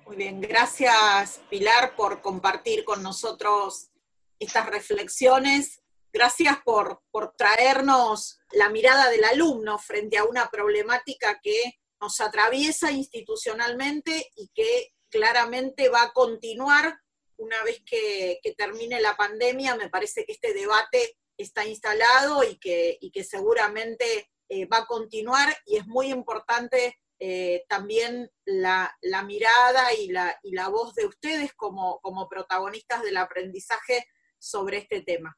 [0.09, 3.90] Muy bien, gracias Pilar por compartir con nosotros
[4.38, 5.82] estas reflexiones.
[6.11, 12.90] Gracias por, por traernos la mirada del alumno frente a una problemática que nos atraviesa
[12.90, 16.98] institucionalmente y que claramente va a continuar
[17.36, 19.76] una vez que, termine la pandemia.
[19.76, 24.86] Me parece que este debate está instalado y que, y que seguramente eh, va a
[24.86, 28.95] continuar y es muy importante eh, también la,
[29.27, 34.07] mirada y la, voz de ustedes como, como protagonistas del aprendizaje
[34.39, 35.37] sobre este tema.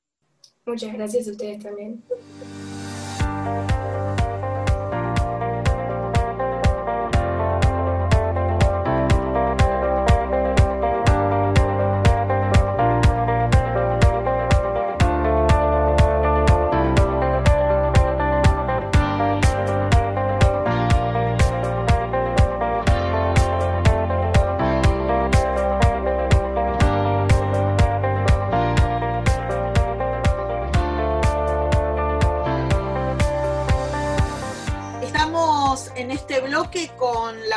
[0.66, 2.04] Muchas gracias a ustedes también.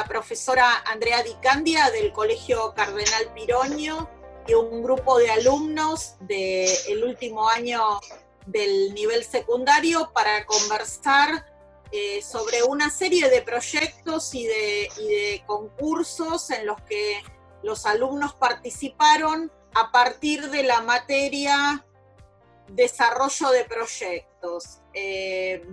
[0.05, 4.09] Profesora Andrea Di Candia del Colegio Cardenal Piroño
[4.47, 7.99] y un grupo de alumnos del último año
[8.45, 11.45] del nivel secundario para conversar
[11.91, 17.21] eh, sobre una serie de proyectos y de, y de, concursos en los que
[17.61, 21.85] los alumnos participaron a partir de la materia
[22.67, 24.79] desarrollo de proyectos.
[24.93, 25.65] Eh,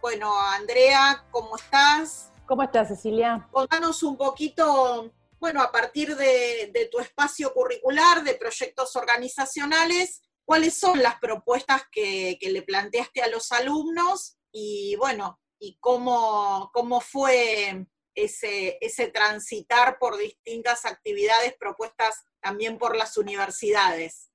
[0.00, 2.31] bueno, Andrea, ¿cómo estás?
[2.46, 3.48] ¿Cómo estás, Cecilia?
[3.50, 11.02] Contanos un poquito, bueno, a partir de, tu espacio curricular, de proyectos organizacionales, cuáles son
[11.02, 18.76] las propuestas que, le planteaste a los alumnos y, bueno, y cómo, cómo fue ese,
[18.80, 24.30] ese transitar por distintas actividades propuestas también por las universidades.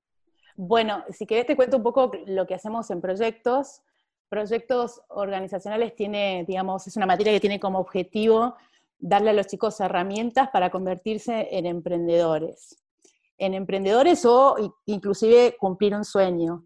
[0.56, 3.84] Bueno, si querés te cuento un poco lo que hacemos en proyectos
[4.30, 8.56] proyectos organizacionales tiene, digamos, es una materia que tiene como objetivo
[9.00, 12.84] darle a los chicos herramientas para convertirse en emprendedores.
[13.38, 16.66] En emprendedores o inclusive cumplir un sueño.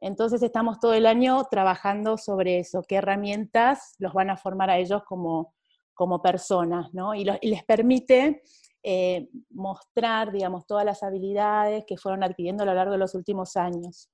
[0.00, 4.78] Entonces estamos todo el año trabajando sobre eso, qué herramientas los van a formar a
[4.78, 5.54] ellos como,
[5.94, 7.14] como personas, ¿no?
[7.14, 8.42] Y, les permite
[8.82, 13.56] eh, mostrar, digamos, todas las habilidades que fueron adquiriendo a lo largo de los últimos
[13.56, 14.10] años.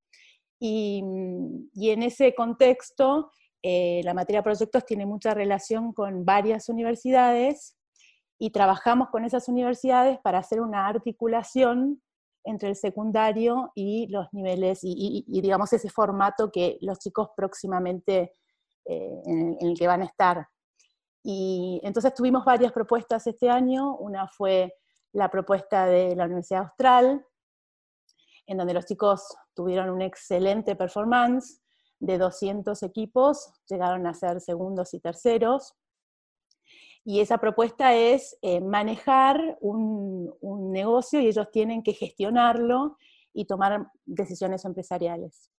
[0.61, 3.31] Mm, y, en ese contexto,
[3.63, 7.77] eh, la materia proyectos tiene mucha relación con varias universidades
[8.39, 12.03] y trabajamos con esas universidades para hacer una articulación
[12.45, 18.35] entre el secundario y los niveles, y, digamos ese formato que los chicos próximamente
[18.85, 20.47] eh, en, el que van a estar.
[21.25, 24.73] Y entonces tuvimos varias propuestas este año, una fue
[25.13, 27.27] la propuesta de la Universidad Austral,
[28.47, 31.61] en donde los chicos tuvieron un excelente performance.
[31.99, 35.75] De 200 equipos llegaron a ser segundos y terceros.
[37.05, 40.35] Y esa propuesta es eh, manejar un,
[40.73, 42.99] negocio y ellos tienen que gestionarlo
[43.33, 45.51] y tomar decisiones empresariales.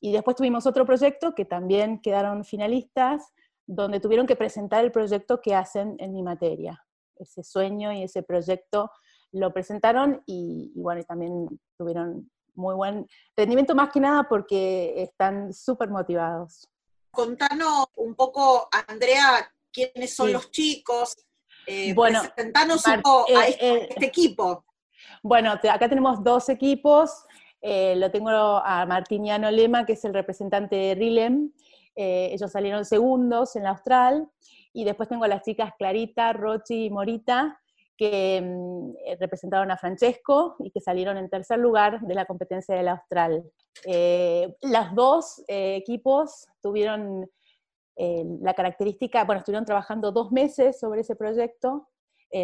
[0.00, 3.32] Y después tuvimos otro proyecto que también quedaron finalistas,
[3.66, 6.84] donde tuvieron que presentar el proyecto que hacen en mi materia.
[7.16, 8.90] Ese sueño y ese proyecto
[9.34, 15.90] lo presentaron y, bueno, también tuvieron muy buen rendimiento, más que nada porque están súper
[15.90, 16.68] motivados.
[17.10, 21.16] Contanos un poco, Andrea, quiénes son los chicos.
[21.66, 24.64] Eh, bueno, presentanos un poco a eh, este, eh, este, equipo.
[25.22, 27.10] Bueno, acá tenemos dos equipos.
[27.62, 31.52] lo tengo a Martiniano Lema, que es el representante de RILEM.
[31.96, 34.28] ellos salieron segundos en la Austral.
[34.72, 37.60] Y después tengo a las chicas Clarita, Rochi y Morita,
[37.96, 42.74] que mm, eh, representaron a Francesco y que salieron en tercer lugar de la competencia
[42.74, 43.44] del Austral.
[43.84, 47.28] Eh, las dos eh, equipos tuvieron
[47.96, 51.86] la característica, bueno, estuvieron trabajando dos meses sobre ese proyecto,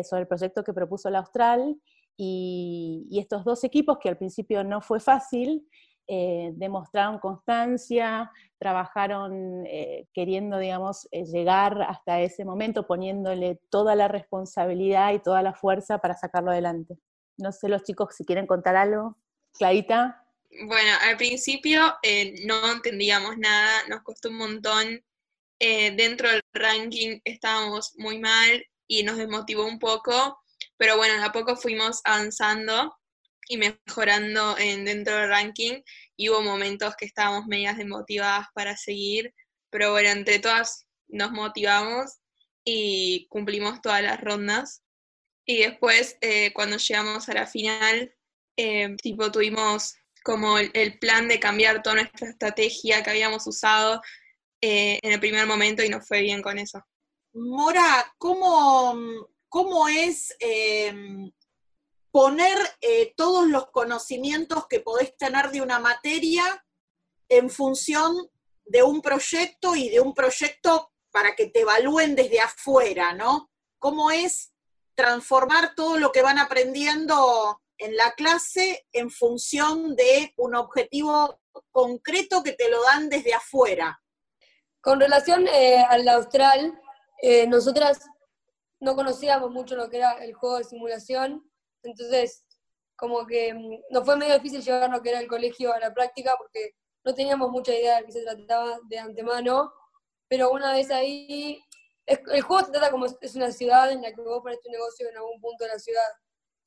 [0.04, 1.74] sobre el proyecto que propuso el Austral,
[2.16, 5.66] y, y, estos dos equipos, que al principio no fue fácil,
[6.12, 14.08] eh, demostraron constancia, trabajaron eh, queriendo, digamos, eh, llegar hasta ese momento, poniéndole toda la
[14.08, 16.98] responsabilidad y toda la fuerza para sacarlo adelante.
[17.38, 19.18] No sé los chicos si quieren contar algo.
[19.56, 20.26] Clarita.
[20.66, 21.80] Bueno, al principio
[22.44, 25.04] no entendíamos nada, nos costó un montón.
[25.60, 30.40] dentro del ranking estábamos muy mal y nos desmotivó un poco,
[30.76, 32.96] pero bueno, a poco fuimos avanzando
[33.50, 35.82] y mejorando en, dentro del ranking
[36.16, 39.34] y hubo momentos que estábamos medias desmotivadas para seguir,
[39.70, 42.20] pero bueno, entre todas nos motivamos
[42.64, 44.84] y cumplimos todas las rondas.
[45.44, 48.14] Y después, eh, cuando llegamos a la final,
[48.56, 54.00] eh, tipo tuvimos como el, plan de cambiar toda nuestra estrategia que habíamos usado
[54.60, 56.86] eh, en el primer momento y nos fue bien con eso.
[57.32, 60.36] Mora, ¿cómo, cómo es
[62.10, 66.64] poner eh, todos los conocimientos que podés tener de una materia
[67.28, 68.30] en función
[68.64, 73.50] de un proyecto y de un proyecto para que te evalúen desde afuera, ¿no?
[73.80, 74.52] cómo es
[74.94, 81.40] transformar todo lo que van aprendiendo en la clase en función de un objetivo
[81.72, 84.00] concreto que te lo dan desde afuera.
[84.82, 86.78] Con relación eh, al austral,
[87.22, 88.00] eh, nosotras
[88.80, 91.49] no conocíamos mucho lo que era el juego de simulación,
[91.82, 92.44] entonces
[92.96, 95.92] como que mm, nos fue medio difícil llevar lo que era el colegio a la
[95.94, 96.74] práctica porque
[97.04, 99.72] no teníamos mucha idea de qué se trataba de antemano,
[100.28, 101.62] pero una vez ahí,
[102.06, 105.08] el juego se trata como es una ciudad en la que vos pones tu negocio
[105.08, 106.08] en algún punto de la ciudad.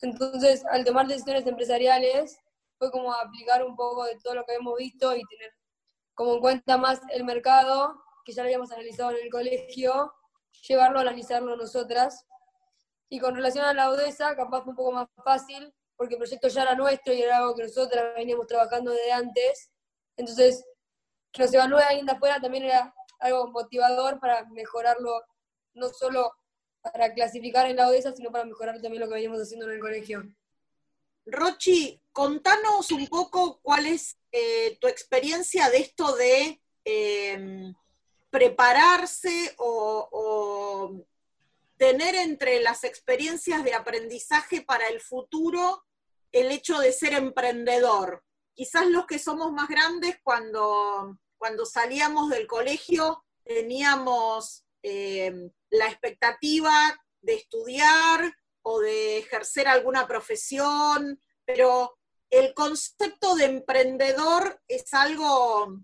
[0.01, 2.37] Entonces, al tomar decisiones empresariales,
[2.77, 5.53] fue como aplicar un poco de todo lo que hemos visto y tener
[6.13, 7.95] como en cuenta más el mercado,
[8.25, 10.13] que ya lo habíamos analizado en el colegio,
[10.67, 12.25] llevarlo a analizarlo nosotras.
[13.13, 16.47] Y con relación a la Odessa, capaz fue un poco más fácil, porque el proyecto
[16.47, 19.69] ya era nuestro y era algo que nosotras veníamos trabajando desde antes.
[20.17, 20.65] Entonces,
[21.31, 25.21] que nos evalúe alguien de afuera también era algo motivador para mejorarlo,
[25.75, 26.33] no solo
[26.81, 29.79] para clasificar en la Odessa, sino para mejorar también lo que veníamos haciendo en el
[29.79, 30.23] colegio.
[31.27, 37.75] Rochi, contanos un poco cuál es eh, tu experiencia de esto de em,
[38.31, 40.89] prepararse o,
[41.83, 45.83] tener entre las experiencias de aprendizaje para el futuro
[46.31, 48.23] el hecho de ser emprendedor.
[48.53, 56.73] Quizás los que somos más grandes cuando, cuando salíamos del colegio teníamos em, la expectativa
[57.19, 61.97] de estudiar o de ejercer alguna profesión, pero
[62.29, 65.79] el concepto de emprendedor es algo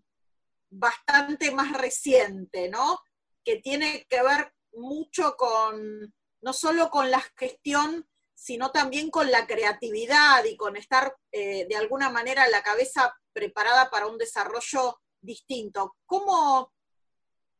[0.69, 3.01] bastante más reciente, ¿no?
[3.43, 9.45] Que tiene que ver mucho con, no solo con la gestión, sino también con la
[9.45, 15.95] creatividad y con estar eh, de alguna manera la cabeza preparada para un desarrollo distinto.
[16.05, 16.71] ¿Cómo,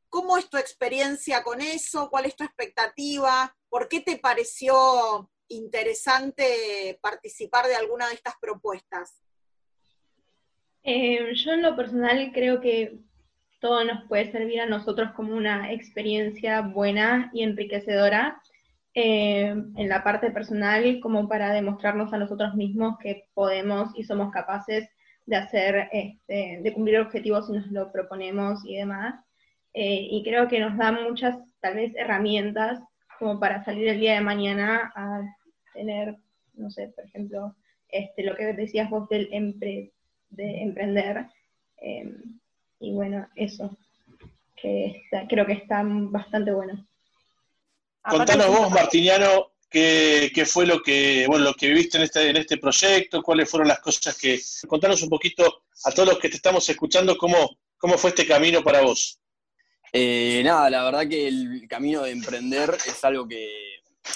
[0.07, 2.09] ¿Cómo es tu experiencia con eso?
[2.09, 3.55] ¿Cuál es tu expectativa?
[3.67, 9.21] ¿Por qué te pareció interesante participar de alguna de estas propuestas?
[10.83, 12.97] Eh, yo en lo personal creo que
[13.59, 18.41] todo nos puede servir a nosotros como una experiencia buena y enriquecedora
[18.93, 24.31] eh, en la parte personal como para demostrarnos a nosotros mismos que podemos y somos
[24.31, 24.89] capaces
[25.25, 29.23] de hacer, este, de cumplir objetivos si nos lo proponemos y demás.
[29.73, 32.79] Eh, y creo que nos da muchas, tal vez, herramientas
[33.19, 35.21] como para salir el día de mañana a
[35.73, 36.15] tener,
[36.55, 37.55] no sé, por ejemplo,
[37.89, 39.29] este, lo que decías vos del
[40.29, 41.27] de emprender.
[41.77, 42.39] Em,
[42.79, 43.77] y bueno, eso,
[44.55, 46.85] que creo que está bastante bueno.
[48.01, 52.37] Contanos vos, Martiniano, qué, qué, fue lo que, bueno, lo que viviste en este, en
[52.37, 54.39] este proyecto, cuáles fueron las cosas que...
[54.67, 58.63] Contanos un poquito a todos los que te estamos escuchando cómo, cómo fue este camino
[58.63, 59.19] para vos.
[59.91, 63.49] Eh, nada, la verdad que el camino de emprender es algo que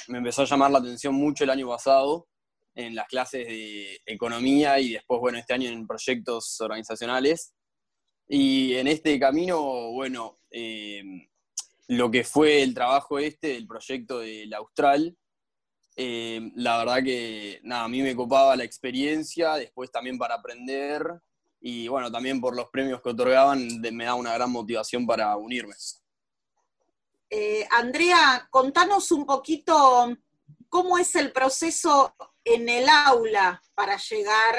[0.07, 2.28] me empezó a llamar la atención mucho el año pasado
[2.76, 7.53] en las clases de economía y después, bueno, este año en proyectos organizacionales.
[8.28, 11.28] Y en este camino, bueno, eh,
[11.88, 15.15] lo que fue el trabajo este, el proyecto del Austral,
[15.95, 21.05] eh, la verdad que, nada, a mí me copaba la experiencia, después también para aprender,
[21.59, 25.76] y bueno, también por los premios que otorgaban me da una gran motivación para unirme.
[27.30, 30.15] Eh, Andrea, contanos un poquito
[30.69, 34.55] cómo es el proceso en el aula para llegar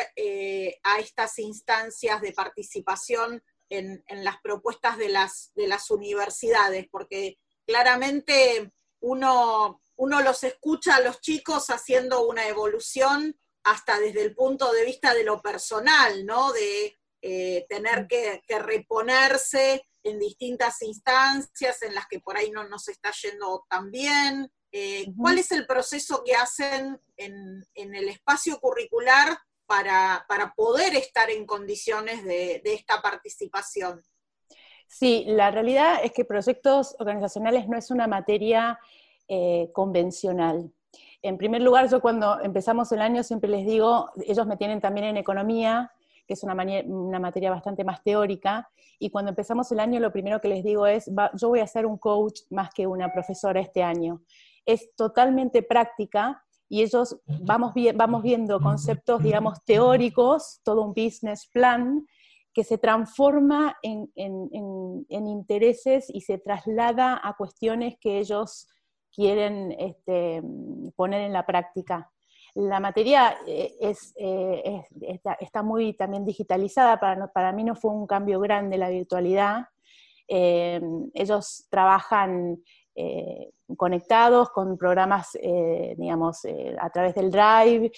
[0.82, 3.42] a estas instancias de participación
[3.78, 11.00] en, las propuestas de las, de las universidades, porque claramente uno, uno los escucha a
[11.00, 16.52] los chicos haciendo una evolución hasta desde el punto de vista de lo personal, ¿no?
[16.52, 22.88] De eh, tener que, reponerse en distintas instancias en las que por ahí no nos
[22.88, 24.52] está yendo tan bien.
[24.70, 31.46] Eh, ¿Cuál es el proceso que hacen en, el espacio curricular para, poder estar en
[31.46, 34.02] condiciones de, esta participación?
[34.88, 38.78] Sí, la realidad es que proyectos organizacionales no es una materia
[39.28, 40.70] eh, convencional.
[41.22, 45.06] En primer lugar, yo cuando empezamos el año siempre les digo, ellos me tienen también
[45.06, 45.90] en economía,
[46.26, 46.54] que es una,
[46.84, 50.86] una, materia bastante más teórica, y cuando empezamos el año lo primero que les digo
[50.86, 54.22] es, yo voy a ser un coach más que una profesora este año.
[54.66, 62.06] Es totalmente práctica y ellos vamos, vamos viendo conceptos, digamos, teóricos, todo un business plan,
[62.54, 64.48] que se transforma en, en,
[65.08, 68.68] en, intereses y se traslada a cuestiones que ellos
[69.12, 70.40] quieren este,
[70.94, 72.12] poner en la práctica.
[72.54, 74.82] La materia eh, es, eh,
[75.40, 79.66] está, muy también digitalizada, para, para mí no fue un cambio grande la virtualidad.
[80.28, 80.80] Eh,
[81.14, 82.62] ellos trabajan
[82.94, 86.42] eh, conectados con programas, eh, digamos,
[86.78, 87.90] a través del Drive,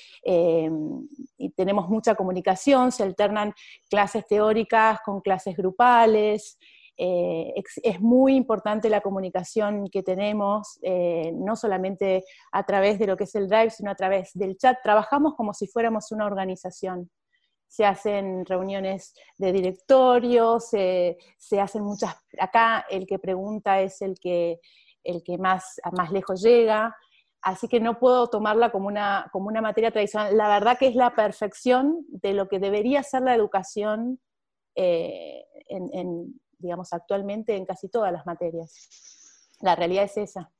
[1.39, 3.53] y tenemos mucha comunicación, se alternan
[3.91, 6.59] clases teóricas con clases grupales,
[6.97, 10.79] es, muy importante la comunicación que tenemos,
[11.35, 14.79] no solamente a través de lo que es el Drive, sino a través del chat.
[14.83, 17.11] Trabajamos como si fuéramos una organización
[17.69, 21.19] se hacen reuniones de directorio, se,
[21.61, 24.61] hacen muchas, acá el que pregunta es el que,
[25.07, 26.95] el que más, más lejos llega,
[27.43, 30.37] así que no puedo tomarla como una, como una materia tradicional.
[30.37, 34.21] La verdad que es la perfección de lo que debería ser la educación
[34.75, 39.57] eh, en, digamos, actualmente en casi todas las materias.
[39.61, 40.51] La realidad es esa.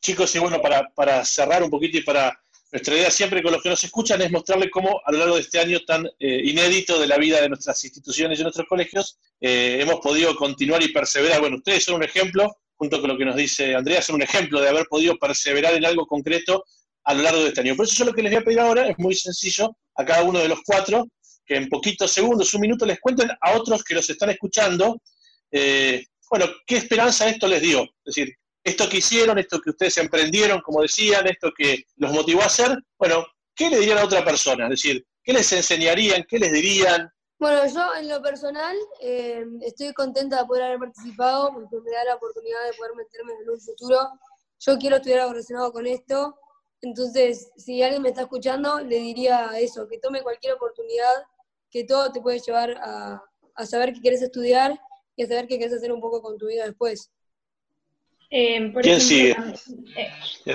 [0.00, 2.32] Chicos, y bueno, para, para cerrar un poquito y para
[2.72, 5.42] nuestra idea siempre con los que nos escuchan es mostrarles cómo a lo largo de
[5.42, 9.78] este año tan eh, inédito de la vida de nuestras instituciones y nuestros colegios eh,
[9.80, 11.40] hemos podido continuar y perseverar.
[11.40, 14.60] Bueno, ustedes son un ejemplo, junto con lo que nos dice Andrea, son un ejemplo
[14.60, 16.64] de haber podido perseverar en algo concreto
[17.04, 17.76] a lo largo de este año.
[17.76, 20.24] Por eso yo lo que les voy a pedir ahora es muy sencillo a cada
[20.24, 21.06] uno de los cuatro,
[21.46, 25.00] que en poquitos segundos, un minuto, les cuenten a otros que los están escuchando,
[25.52, 27.84] eh, bueno, qué esperanza esto les dio.
[27.84, 32.42] Es decir, esto que hicieron, esto que ustedes emprendieron, como decían, esto que los motivó
[32.42, 33.24] a hacer, bueno,
[33.54, 34.64] ¿qué le dirían a otra persona?
[34.64, 36.24] Es decir, ¿qué les enseñarían?
[36.28, 37.08] ¿Qué les dirían?
[37.42, 42.04] Bueno, yo en lo personal eh, estoy contenta de poder haber participado porque me da
[42.04, 43.98] la oportunidad de poder meterme en un futuro.
[44.60, 46.38] Yo quiero estudiar algo relacionado con esto,
[46.82, 51.24] entonces si alguien me está escuchando, le diría eso, que tome cualquier oportunidad,
[51.68, 53.20] que todo te puede llevar a,
[53.56, 54.80] a saber qué quieres estudiar
[55.16, 57.10] y a saber qué quieres hacer un poco con tu vida después.
[58.30, 59.36] Eh, ¿Quién sigue?
[59.96, 60.08] Eh,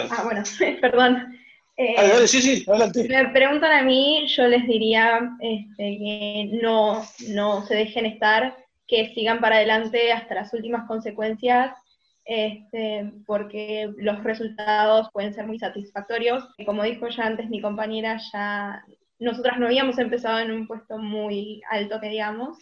[0.09, 0.41] ah, bueno,
[0.81, 1.37] perdón.
[1.77, 3.07] Eh, sí, sí, adelante.
[3.07, 8.57] Me preguntan a mí, yo les diría este, que no, no se dejen estar,
[8.87, 11.77] que sigan para adelante hasta las últimas consecuencias,
[12.25, 16.43] este, porque los resultados pueden ser muy satisfactorios.
[16.65, 18.83] Como dijo ya antes mi compañera, ya
[19.19, 22.57] nosotras no habíamos empezado en un puesto muy alto, que digamos,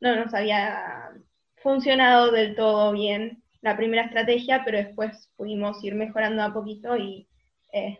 [0.00, 1.10] no nos había
[1.56, 7.26] funcionado del todo bien la primera estrategia, pero después pudimos ir mejorando a poquito y
[7.72, 7.98] eh,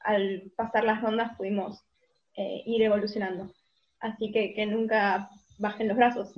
[0.00, 1.82] al pasar las rondas pudimos
[2.36, 3.52] eh, ir evolucionando.
[3.98, 6.32] Así que que nunca bajen los brazos.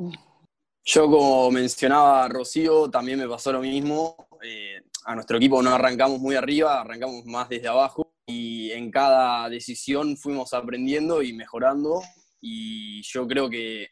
[0.84, 4.16] Yo, como mencionaba Rocío, también me pasó lo mismo.
[4.42, 9.48] Eh, a nuestro equipo no arrancamos muy arriba, arrancamos más desde abajo y en cada
[9.48, 12.02] decisión fuimos aprendiendo y mejorando.
[12.40, 13.90] Y yo creo que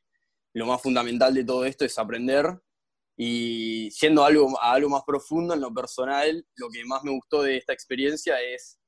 [0.52, 2.60] lo más fundamental de todo esto es aprender
[3.22, 7.58] y siendo algo, algo más profundo en lo personal, lo que más me gustó de
[7.58, 8.78] esta experiencia es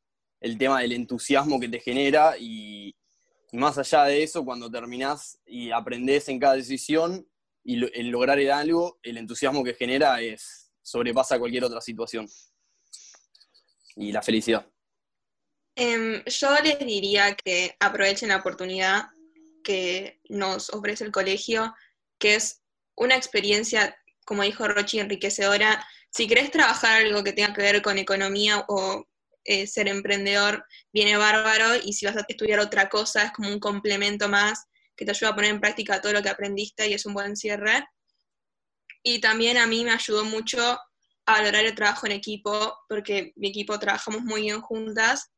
[0.41, 2.97] el tema del entusiasmo que te genera y,
[3.53, 7.29] más allá de eso, cuando terminás y aprendés en cada decisión
[7.63, 12.27] y el lograr algo, el entusiasmo que genera es sobrepasa cualquier otra situación.
[13.97, 14.67] Y la felicidad.
[15.77, 19.11] Em, yo les diría que aprovechen la oportunidad
[19.63, 21.75] que nos ofrece el colegio,
[22.19, 22.63] que es
[22.97, 23.95] una experiencia
[24.25, 25.87] como dijo Rochi, enriquecedora.
[26.11, 29.07] Si querés trabajar algo que tenga que ver con economía o
[29.45, 33.59] eh, ser emprendedor, viene bárbaro, y si vas a estudiar otra cosa, es como un
[33.59, 34.67] complemento más
[34.97, 37.37] que te ayuda a poner en práctica todo lo que aprendiste y es un buen
[37.37, 37.87] cierre.
[39.03, 40.61] Y también a mí me ayudó mucho
[41.27, 45.33] a valorar el trabajo en equipo, porque mi equipo trabajamos muy bien juntas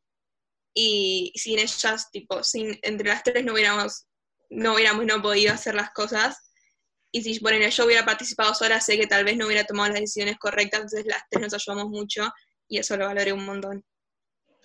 [0.74, 4.06] y sin ellas, tipo, sin, entre las tres no hubiéramos,
[4.50, 6.36] no hubiéramos no podido hacer las cosas.
[7.14, 10.00] Y si bueno, yo hubiera participado sola, sé que tal vez no hubiera tomado las
[10.00, 12.28] decisiones correctas, entonces las tres nos ayudamos mucho
[12.66, 13.84] y eso lo valoré un montón.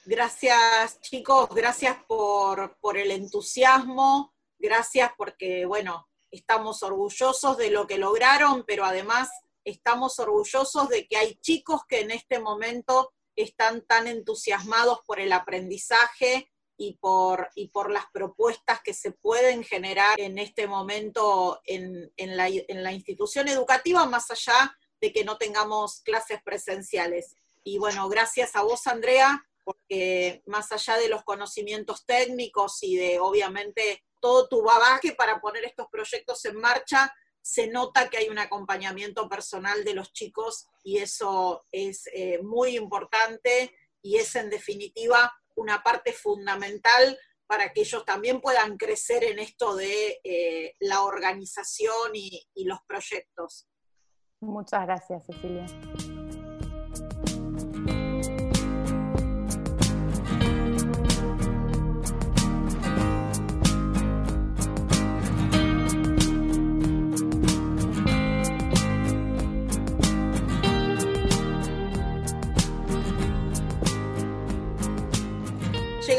[0.03, 7.99] Gracias chicos, gracias por, por el entusiasmo, gracias porque, bueno, estamos orgullosos de lo que
[7.99, 9.29] lograron, pero además
[9.63, 15.33] estamos orgullosos de que hay chicos que en este momento están tan entusiasmados por el
[15.33, 22.09] aprendizaje y por, y por las propuestas que se pueden generar en este momento en,
[22.15, 27.35] en, la, en la institución educativa, más allá de que no tengamos clases presenciales.
[27.65, 33.19] Y bueno, gracias a vos, Andrea, porque más allá de los conocimientos técnicos y de
[33.19, 38.39] obviamente todo tu bagaje para poner estos proyectos en marcha, se nota que hay un
[38.39, 45.33] acompañamiento personal de los chicos y eso es eh, muy importante y es en definitiva
[45.59, 52.13] una parte fundamental para que ellos también puedan crecer en esto de eh, la organización
[52.13, 53.67] y, y los proyectos.
[54.39, 55.65] Muchas gracias, Cecilia.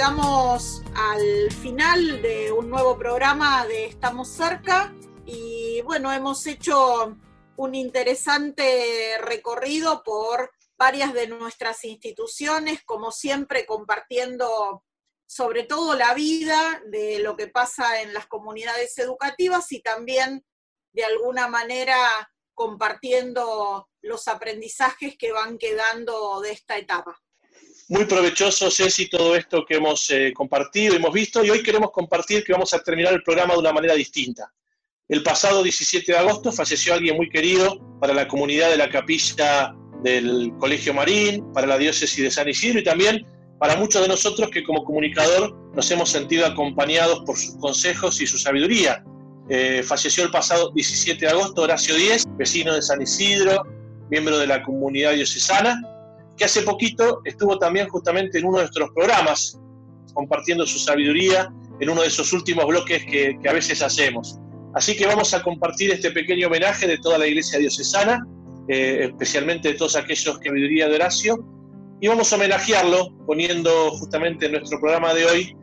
[0.00, 4.94] Llegamos al final de un nuevo programa de Estamos cerca
[5.26, 7.18] y bueno, hemos hecho
[7.56, 14.86] un interesante recorrido por varias de nuestras instituciones, como siempre compartiendo
[15.26, 20.46] sobre todo la vida de lo que pasa en las comunidades educativas y también
[20.94, 27.20] de alguna manera compartiendo los aprendizajes que van quedando de esta etapa.
[27.90, 32.44] Muy provechoso, Ceci, todo esto que hemos eh, compartido, hemos visto, y hoy queremos compartir
[32.44, 34.48] que vamos a terminar el programa de una manera distinta.
[35.08, 39.74] El pasado 17 de agosto falleció alguien muy querido para la comunidad de la capilla
[40.04, 43.26] del Colegio Marín, para la diócesis de San Isidro y también
[43.58, 48.26] para muchos de nosotros que como comunicador nos hemos sentido acompañados por sus consejos y
[48.28, 49.02] su sabiduría.
[49.48, 53.64] Eh, falleció el pasado 17 de agosto Horacio Díez, vecino de San Isidro,
[54.10, 55.82] miembro de la comunidad diocesana,
[56.40, 59.60] que hace poquito estuvo también justamente en uno de nuestros programas,
[60.14, 64.38] compartiendo su sabiduría en uno de esos últimos bloques que, a veces hacemos.
[64.74, 68.26] Así que vamos a compartir este pequeño homenaje de toda la iglesia diocesana,
[68.68, 71.44] eh, especialmente de todos aquellos que sabiduría de Horacio,
[72.00, 75.56] y vamos a homenajearlo poniendo justamente en nuestro programa de hoy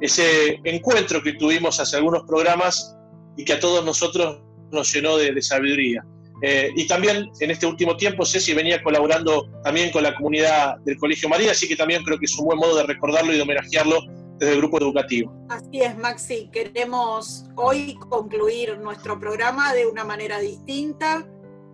[0.00, 2.96] ese encuentro que tuvimos hace algunos programas
[3.36, 6.04] y que a todos nosotros nos llenó de sabiduría.
[6.46, 10.98] Eh, y también en este último tiempo Ceci venía colaborando también con la comunidad del
[10.98, 13.42] Colegio María, así que también creo que es un buen modo de recordarlo y de
[13.42, 13.98] homenajearlo
[14.36, 15.32] desde el grupo educativo.
[15.48, 16.50] Así es, Maxi.
[16.52, 21.26] Queremos hoy concluir nuestro programa de una manera distinta.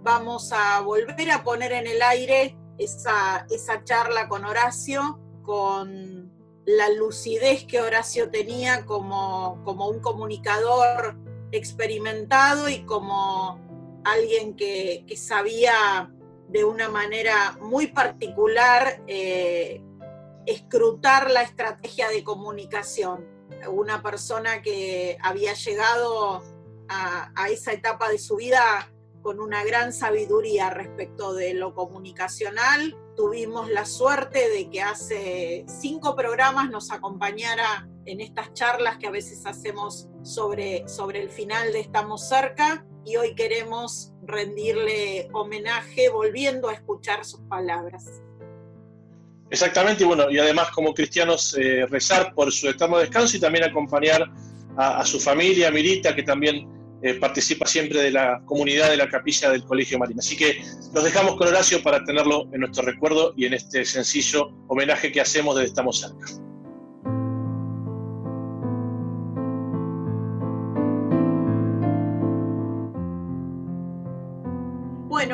[0.04, 6.30] Vamos a volver a poner en el aire esa, esa charla con Horacio, con
[6.64, 11.16] la lucidez que Horacio tenía como, como un comunicador
[11.50, 13.69] experimentado y como
[14.04, 16.12] alguien que, sabía
[16.48, 19.82] de una manera muy particular eh,
[20.46, 23.26] escrutar la estrategia de comunicación.
[23.68, 26.42] Una persona que había llegado
[26.88, 28.90] a, a, esa etapa de su vida
[29.22, 32.96] con una gran sabiduría respecto de lo comunicacional.
[33.16, 39.10] Tuvimos la suerte de que hace cinco programas nos acompañara en estas charlas que a
[39.10, 46.68] veces hacemos sobre, sobre el final de Estamos cerca y hoy queremos rendirle homenaje volviendo
[46.68, 48.22] a escuchar sus palabras.
[49.50, 53.64] Exactamente, y bueno, y además como cristianos eh, rezar por su eterno descanso y también
[53.64, 54.30] acompañar
[54.76, 56.68] a, su familia, a Mirita, que también
[57.02, 60.20] eh, participa siempre de la comunidad de la capilla del Colegio Marina.
[60.20, 60.62] Así que
[60.94, 65.20] los dejamos con Horacio para tenerlo en nuestro recuerdo y en este sencillo homenaje que
[65.20, 66.49] hacemos desde Estamos Cerca.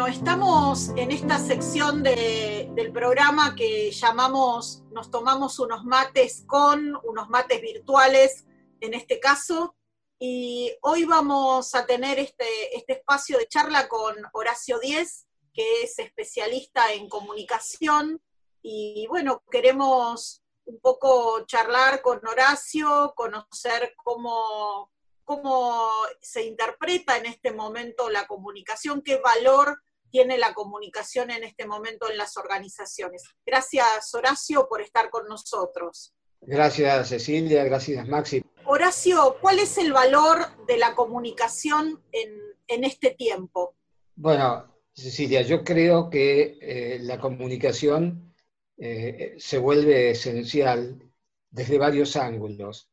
[0.09, 7.61] Estamos en esta sección del programa que llamamos Nos tomamos unos mates con, unos mates
[7.61, 8.47] virtuales
[8.81, 9.75] en este caso,
[10.21, 15.99] y hoy vamos a tener este, este espacio de charla con Horacio Díez, que es
[15.99, 18.23] especialista en comunicación,
[18.63, 24.93] y bueno, queremos un poco charlar con Horacio, conocer cómo,
[25.25, 25.91] cómo
[26.21, 29.83] se interpreta en este momento la comunicación, qué valor
[30.17, 33.23] tiene la comunicación en este momento en las organizaciones.
[33.45, 36.15] Gracias, Horacio, por estar con nosotros.
[36.41, 38.43] Gracias, Cecilia, gracias, Maxi.
[38.65, 43.75] Horacio, ¿cuál es el valor de la comunicación en, este tiempo?
[44.15, 48.35] Bueno, Cecilia, yo creo que eh, la comunicación
[48.79, 50.99] eh, se vuelve esencial
[51.51, 52.89] desde varios ángulos.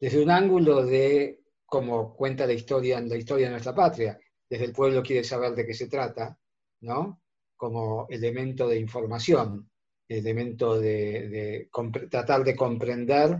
[0.00, 4.18] Desde un ángulo de como cuenta la historia la historia de nuestra patria.
[4.50, 6.36] Desde el pueblo quiere saber de qué se trata,
[6.84, 7.22] ¿no?
[7.56, 9.70] Como elemento de información,
[10.08, 11.68] elemento de,
[12.10, 13.38] tratar de comprender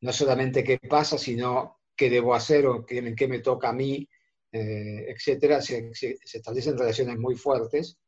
[0.00, 3.72] no solamente qué pasa, sino qué debo hacer o qué, en qué me toca a
[3.72, 4.08] mí,
[4.50, 5.62] eh, etcétera.
[5.62, 7.98] Se, establecen relaciones muy fuertes.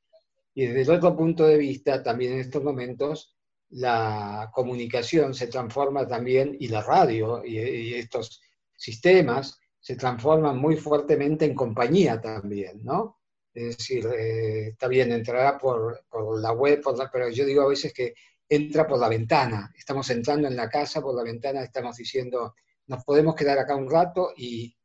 [0.54, 3.34] Y desde el otro punto de vista, también en estos momentos,
[3.70, 8.40] la comunicación se transforma también, y la radio, y estos
[8.76, 13.18] sistemas se transforman muy fuertemente en compañía también, ¿no?
[13.54, 16.04] Es decir, eh, está bien, entrará por,
[16.40, 16.82] la web,
[17.12, 18.14] pero yo digo a veces que
[18.48, 19.72] entra por la ventana.
[19.76, 22.54] Estamos entrando en la casa por la ventana, estamos diciendo,
[22.86, 24.76] nos podemos quedar acá un rato y,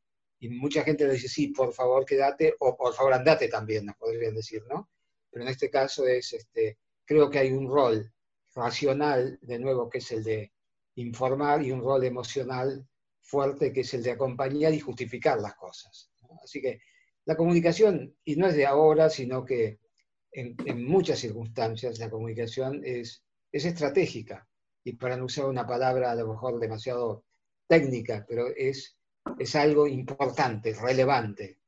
[0.42, 4.34] mucha gente le dice, sí, por favor quédate, o por favor andate también, nos podrían
[4.34, 4.88] decir, ¿no?
[5.30, 8.10] Pero en este caso es, este, creo que hay un rol
[8.54, 10.52] racional, de nuevo, que es el de
[10.94, 12.86] informar, y un rol emocional
[13.20, 16.10] fuerte que es el de acompañar y justificar las cosas.
[16.42, 16.80] Así que
[17.30, 19.78] la comunicación, y no es de ahora, sino que
[20.32, 23.22] en, muchas circunstancias la comunicación es,
[23.52, 24.48] es estratégica.
[24.82, 27.24] y para no usar una palabra a lo mejor demasiado
[27.68, 28.96] técnica, pero es,
[29.38, 31.60] es algo importante, relevante.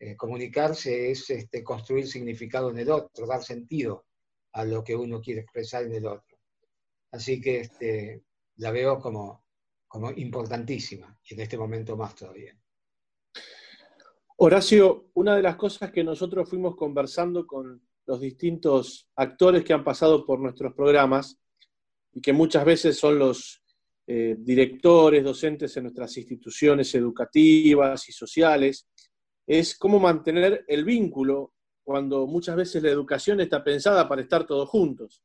[0.00, 4.06] Eh, comunicarse es este, construir significado en el otro, dar sentido
[4.54, 6.36] a lo que uno quiere expresar en el otro.
[7.12, 8.24] Así que este,
[8.56, 9.44] la veo como,
[9.86, 12.58] como importantísima y en este momento más todavía.
[14.38, 19.82] Horacio, una de las cosas que nosotros fuimos conversando con los distintos actores que han
[19.82, 21.38] pasado por nuestros programas
[22.12, 23.62] y que muchas veces son los
[24.06, 28.86] eh, directores, docentes en nuestras instituciones educativas y sociales,
[29.46, 34.68] es cómo mantener el vínculo cuando muchas veces la educación está pensada para estar todos
[34.68, 35.22] juntos.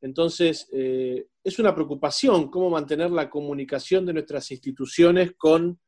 [0.00, 5.78] Entonces, eh, es una preocupación cómo mantener la comunicación de nuestras instituciones con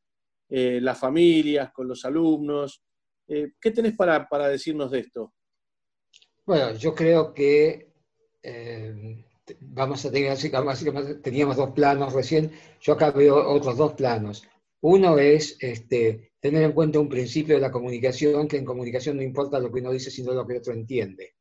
[0.49, 2.81] eh, las familias, con los alumnos.
[3.27, 5.33] Eh, ¿Qué tenés para, decirnos de esto?
[6.45, 7.87] Bueno, yo creo que
[9.59, 14.43] vamos a tener, teníamos dos planos recién, yo acá veo otros dos planos.
[14.81, 19.23] Uno es este, tener en cuenta un principio de la comunicación, que en comunicación no
[19.23, 21.35] importa lo que uno dice, sino lo que el otro entiende.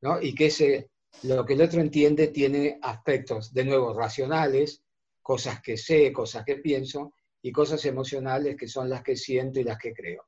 [0.00, 0.20] ¿no?
[0.20, 0.90] Y que ese,
[1.24, 4.82] lo que el otro entiende tiene aspectos, de nuevo, racionales,
[5.20, 9.64] cosas que sé, cosas que pienso, y cosas emocionales que son las que siento y
[9.64, 10.24] las que creo.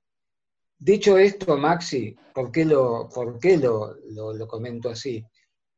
[0.76, 5.24] Dicho esto, Maxi, ¿por qué lo, por qué lo, lo, comento así?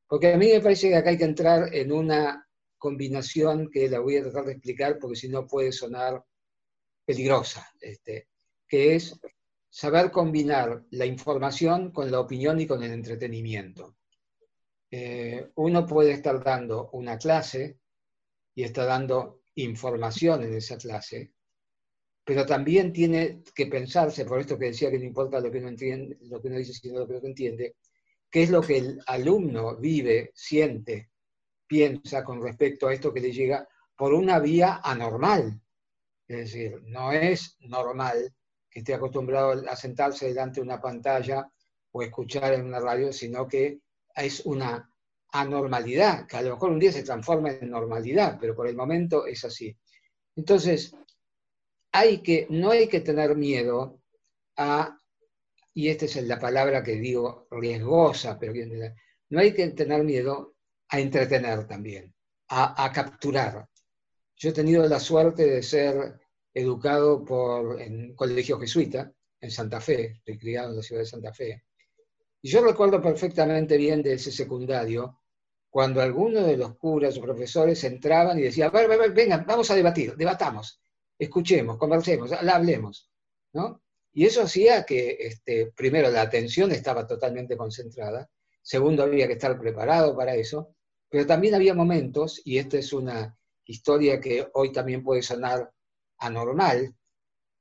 [0.08, 4.00] Porque a mí me parece que acá hay que entrar en una combinación que la
[4.00, 6.24] voy a tratar de explicar porque si no puede sonar
[7.04, 8.28] peligrosa, este,
[8.66, 9.18] que es
[9.68, 13.96] saber combinar la información con la opinión y con el entretenimiento.
[14.90, 17.78] Eh, uno puede estar dando una clase
[18.54, 21.32] y está dando información en esa clase,
[22.24, 25.68] pero también tiene que pensarse, por esto que decía que no importa lo que uno,
[25.68, 27.76] entiende, lo que uno dice, sino lo que uno entiende,
[28.30, 31.10] qué es lo que el alumno vive, siente,
[31.66, 35.60] piensa con respecto a esto que le llega por una vía anormal.
[36.28, 38.34] Es decir, no es normal
[38.68, 41.48] que esté acostumbrado a sentarse delante de una pantalla
[41.92, 43.80] o escuchar en una radio, sino que
[44.14, 44.90] es una
[45.32, 49.26] anormalidad, que a lo mejor un día se transforma en normalidad, pero por el momento
[49.26, 49.76] es así.
[50.36, 50.94] Entonces,
[51.92, 54.02] hay que, no hay que tener miedo
[54.56, 54.98] a,
[55.74, 58.52] y esta es la palabra que digo riesgosa, pero
[59.30, 60.56] no hay que tener miedo
[60.88, 62.14] a entretener también,
[62.48, 63.68] a, a capturar.
[64.36, 66.20] Yo he tenido la suerte de ser
[66.52, 71.32] educado por, en colegio jesuita, en Santa Fe, estoy criado en la ciudad de Santa
[71.32, 71.65] Fe,
[72.42, 75.20] y yo recuerdo perfectamente bien de ese secundario,
[75.70, 78.70] cuando algunos de los curas o profesores entraban y decían,
[79.14, 80.80] vengan, vamos a debatir, debatamos,
[81.18, 83.10] escuchemos, conversemos, hablemos.
[83.52, 83.82] ¿no?
[84.12, 88.30] Y eso hacía que, este, primero, la atención estaba totalmente concentrada,
[88.62, 90.74] segundo, había que estar preparado para eso,
[91.08, 95.70] pero también había momentos, y esta es una historia que hoy también puede sonar
[96.18, 96.94] anormal,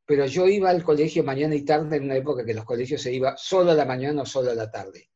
[0.05, 3.11] pero yo iba al colegio mañana y tarde en una época que los colegios se
[3.11, 5.09] iba solo a la mañana o solo a la tarde.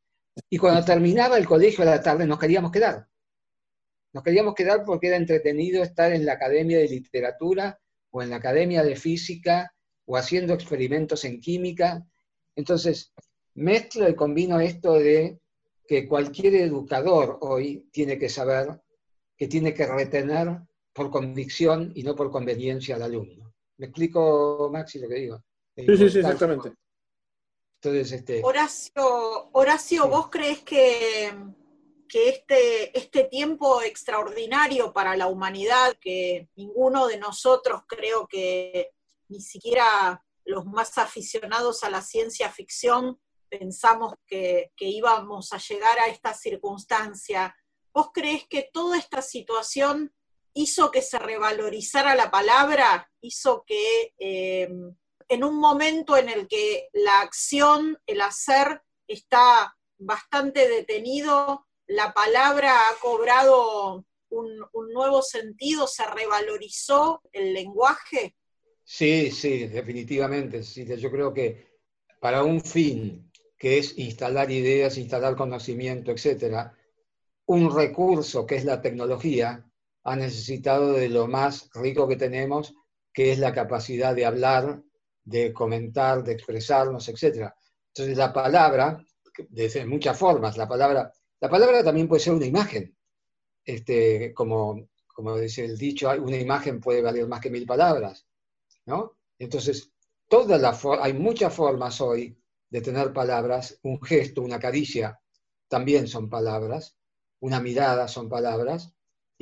[0.48, 3.06] Y cuando terminaba el colegio a la tarde nos queríamos quedar.
[4.12, 7.78] Nos queríamos quedar porque era entretenido estar en la academia de literatura
[8.10, 9.72] o en la academia de física
[10.06, 12.04] o haciendo experimentos en química.
[12.56, 13.12] Entonces,
[13.54, 15.38] mezclo y combino esto de
[15.86, 18.80] que cualquier educador hoy tiene que saber
[19.36, 20.60] que tiene que retener
[20.92, 23.49] por convicción y no por conveniencia al alumno.
[23.80, 25.42] ¿Me explico, Maxi, lo que digo?
[25.74, 26.74] Sí, sí, sí, exactamente.
[27.76, 28.42] Entonces, este...
[28.44, 31.32] Horacio, Horacio, ¿vos crees que,
[32.06, 38.90] que este, este tiempo extraordinario para la humanidad, que ninguno de nosotros creo que
[39.28, 43.18] ni siquiera los más aficionados a la ciencia ficción
[43.48, 47.56] pensamos que, que íbamos a llegar a esta circunstancia,
[47.94, 50.12] ¿vos crees que toda esta situación
[50.54, 54.68] hizo que se revalorizara la palabra, hizo que eh,
[55.28, 62.88] en un momento en el que la acción, el hacer está bastante detenido, la palabra
[62.88, 68.34] ha cobrado un, nuevo sentido, se revalorizó el lenguaje.
[68.84, 70.62] Sí, sí, definitivamente.
[70.62, 71.78] Yo creo que
[72.20, 76.76] para un fin que es instalar ideas, instalar conocimiento, etcétera,
[77.46, 79.69] un recurso que es la tecnología,
[80.04, 82.74] ha necesitado de lo más rico que tenemos,
[83.12, 84.82] que es la capacidad de hablar,
[85.24, 87.50] de comentar, de expresarnos, etc.
[87.88, 89.02] Entonces la palabra,
[89.48, 92.96] de muchas formas, la palabra, la palabra también puede ser una imagen.
[93.64, 98.26] Este, como, como dice el dicho, una imagen puede valer más que mil palabras.
[98.86, 99.18] ¿no?
[99.38, 99.92] Entonces,
[100.28, 102.36] toda la hay muchas formas hoy
[102.68, 105.20] de tener palabras, un gesto, una caricia,
[105.68, 106.96] también son palabras,
[107.40, 108.92] una mirada son palabras,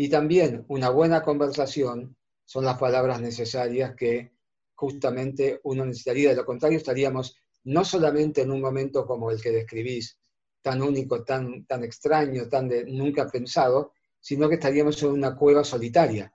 [0.00, 4.30] Y también una buena conversación son las palabras necesarias que
[4.76, 6.30] justamente uno necesitaría.
[6.30, 7.34] De lo contrario, estaríamos
[7.64, 10.16] no solamente en un momento como el que describís,
[10.62, 15.64] tan único, tan, tan extraño, tan de, nunca pensado, sino que estaríamos en una cueva
[15.64, 16.32] solitaria.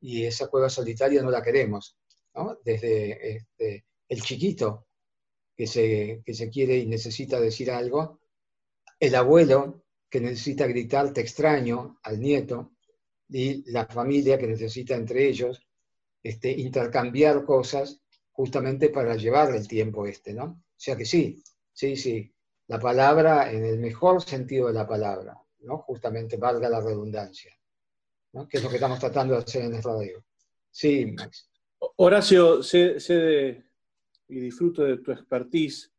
[0.00, 1.96] Y esa cueva solitaria no la queremos.
[2.64, 4.86] Desde este, el chiquito
[5.56, 8.20] que se, que se quiere y necesita decir algo,
[9.00, 12.73] el abuelo que necesita gritar te extraño al nieto,
[13.36, 15.66] y la familia que necesita entre ellos
[16.22, 20.44] este, intercambiar cosas justamente para llevar el tiempo este, ¿no?
[20.44, 22.32] O sea que sí, sí, sí,
[22.68, 25.78] la palabra en el mejor sentido de la palabra, ¿no?
[25.78, 27.52] Justamente valga la redundancia,
[28.34, 28.46] ¿no?
[28.46, 30.24] Que es lo que estamos tratando de hacer en el radio.
[30.70, 31.50] Sí, Max.
[31.96, 33.64] Horacio, sé, de,
[34.28, 35.92] y disfruto de tu expertise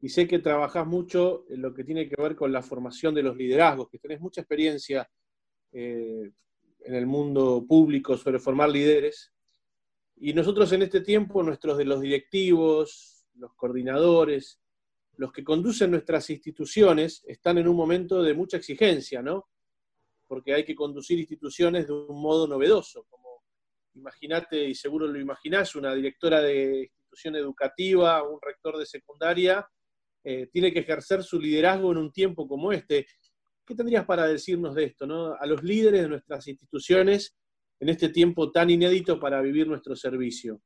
[0.00, 3.22] y sé que trabajas mucho en lo que tiene que ver con la formación de
[3.22, 5.06] los liderazgos, que tenés mucha experiencia
[5.70, 6.32] eh,
[6.84, 9.32] en el mundo público sobre formar líderes.
[10.16, 14.60] Y nosotros en este tiempo, nuestros de los directivos, los coordinadores,
[15.16, 19.48] los que conducen nuestras instituciones, están en un momento de mucha exigencia, ¿no?
[20.26, 23.42] Porque hay que conducir instituciones de un modo novedoso, como
[23.94, 29.66] imagínate, y seguro lo imaginás, una directora de institución educativa, un rector de secundaria,
[30.24, 33.06] eh, tiene que ejercer su liderazgo en un tiempo como este.
[33.66, 35.34] ¿Qué tendrías para decirnos de esto, ¿no?
[35.34, 37.34] a los líderes de nuestras instituciones
[37.80, 40.60] en este tiempo tan inédito para vivir nuestro servicio?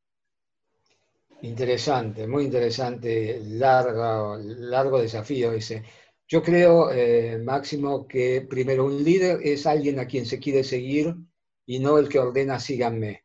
[1.42, 5.84] Interesante, muy interesante, largo, largo desafío ese.
[6.26, 11.14] Yo creo, eh, Máximo, que primero un líder es alguien a quien se quiere seguir
[11.64, 13.24] y no el que ordena síganme.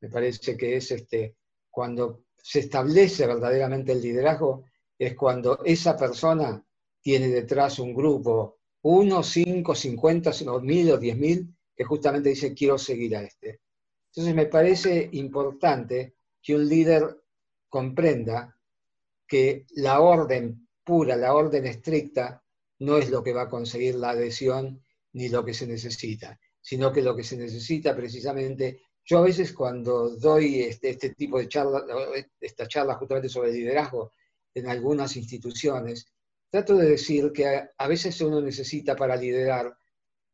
[0.00, 1.36] Me parece que es este,
[1.70, 4.64] cuando se establece verdaderamente el liderazgo,
[4.98, 6.62] es cuando esa persona
[7.00, 12.54] tiene detrás un grupo uno, cinco, cincuenta, o mil o diez mil, que justamente dice
[12.54, 13.60] quiero seguir a este.
[14.10, 17.22] Entonces me parece importante que un líder
[17.68, 18.56] comprenda
[19.26, 22.42] que la orden pura, la orden estricta,
[22.80, 26.92] no es lo que va a conseguir la adhesión ni lo que se necesita, sino
[26.92, 31.48] que lo que se necesita precisamente, yo a veces cuando doy este, este tipo de
[31.48, 31.84] charla,
[32.40, 34.12] esta charla justamente sobre liderazgo
[34.54, 36.06] en algunas instituciones,
[36.52, 39.74] trato de decir que a, veces uno necesita para liderar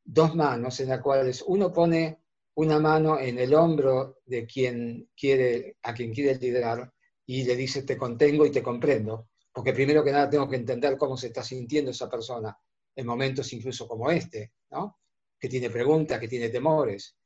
[0.05, 2.25] dos manos en las cuales uno pone
[2.57, 6.93] una mano en el hombro de quien quiere, a quien quiere liderar
[7.25, 10.97] y le dice te contengo y te comprendo, porque primero que nada tengo que entender
[10.97, 12.59] cómo se está sintiendo esa persona
[12.97, 14.99] en momentos incluso como este, ¿no?
[15.39, 17.17] que tiene preguntas, que tiene temores.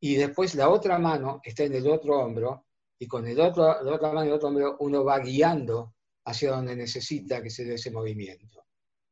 [0.00, 2.64] Y después la otra mano está en el otro hombro
[2.98, 5.92] y con el otro, la otra mano y el otro hombro uno va guiando
[6.24, 8.64] hacia donde necesita que se dé ese movimiento.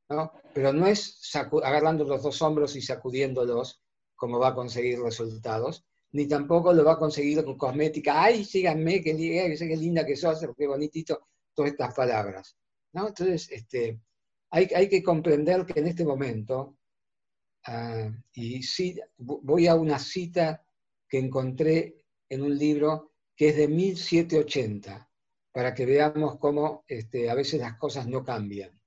[0.09, 0.33] ¿no?
[0.53, 3.83] Pero no es agarrando los dos hombros y sacudiéndolos
[4.17, 8.23] como va a conseguir resultados, ni tampoco lo va a conseguir con cosmética.
[8.23, 11.29] ¡Ay, síganme, qué, qué linda que sos, qué bonitito!
[11.55, 12.57] Todas estas palabras.
[12.93, 13.09] ¿no?
[13.09, 14.01] Entonces, este,
[14.51, 16.77] hay, hay que comprender que en este momento,
[17.65, 20.65] ah, y sí, voy a una cita
[21.09, 25.10] que encontré en un libro que es de 1780,
[25.53, 28.79] para que veamos cómo este, a veces las cosas no cambian.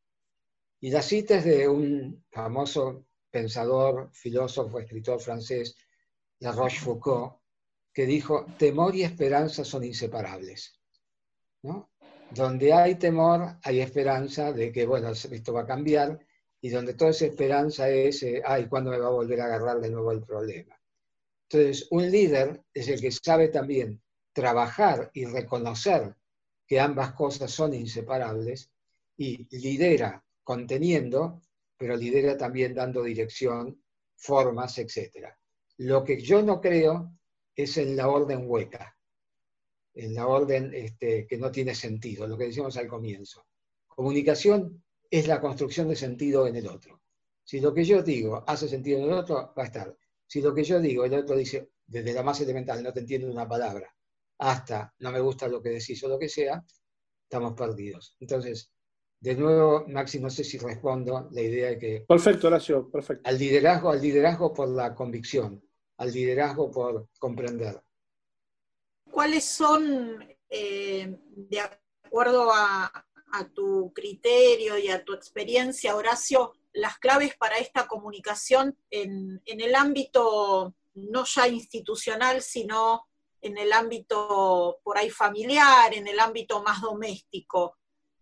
[0.80, 5.76] Y la cita es de un famoso pensador, filósofo, escritor francés,
[6.40, 7.34] La Rochefoucauld,
[7.94, 10.80] que dijo, temor y esperanza son inseparables.
[12.32, 16.20] Donde hay temor, hay esperanza de que, bueno, esto va a cambiar,
[16.60, 19.80] y donde toda esa esperanza es, eh, ay, ¿cuándo me va a volver a agarrar
[19.82, 20.80] de nuevo el problema?
[21.50, 24.02] Entonces, un líder es el que sabe también
[24.32, 26.16] trabajar y reconocer
[26.74, 28.72] que ambas cosas son inseparables
[29.16, 31.40] y lidera conteniendo,
[31.78, 33.80] pero lidera también dando dirección,
[34.16, 35.28] formas, etc.
[35.78, 37.14] Lo que yo no creo
[37.56, 38.98] es en la orden hueca,
[39.94, 43.46] en la orden este, que no tiene sentido, lo que decíamos al comienzo.
[43.86, 47.04] Comunicación es la construcción de sentido en el otro.
[47.44, 49.96] Si lo que yo digo hace sentido en el otro, va a estar.
[50.26, 53.30] Si lo que yo digo, el otro dice, desde la más elemental, no te entiendo
[53.30, 53.96] una palabra,
[54.40, 56.64] hasta no me gusta lo que decís o lo que sea,
[57.24, 58.16] estamos perdidos.
[58.20, 58.72] Entonces,
[59.24, 62.06] de nuevo, Maxi, no sé si respondo la idea de que...
[62.06, 63.30] Perfecto, Horacio, perfecto.
[63.30, 65.64] Al liderazgo, al liderazgo por la convicción,
[65.98, 67.82] al liderazgo por comprender.
[69.10, 72.92] ¿Cuáles son, eh, de acuerdo a,
[73.56, 79.74] tu criterio y a tu experiencia, Horacio, las claves para esta comunicación en, en el
[79.74, 83.08] ámbito no ya institucional, sino
[83.44, 87.78] en el ámbito por ahí familiar, en el ámbito más doméstico.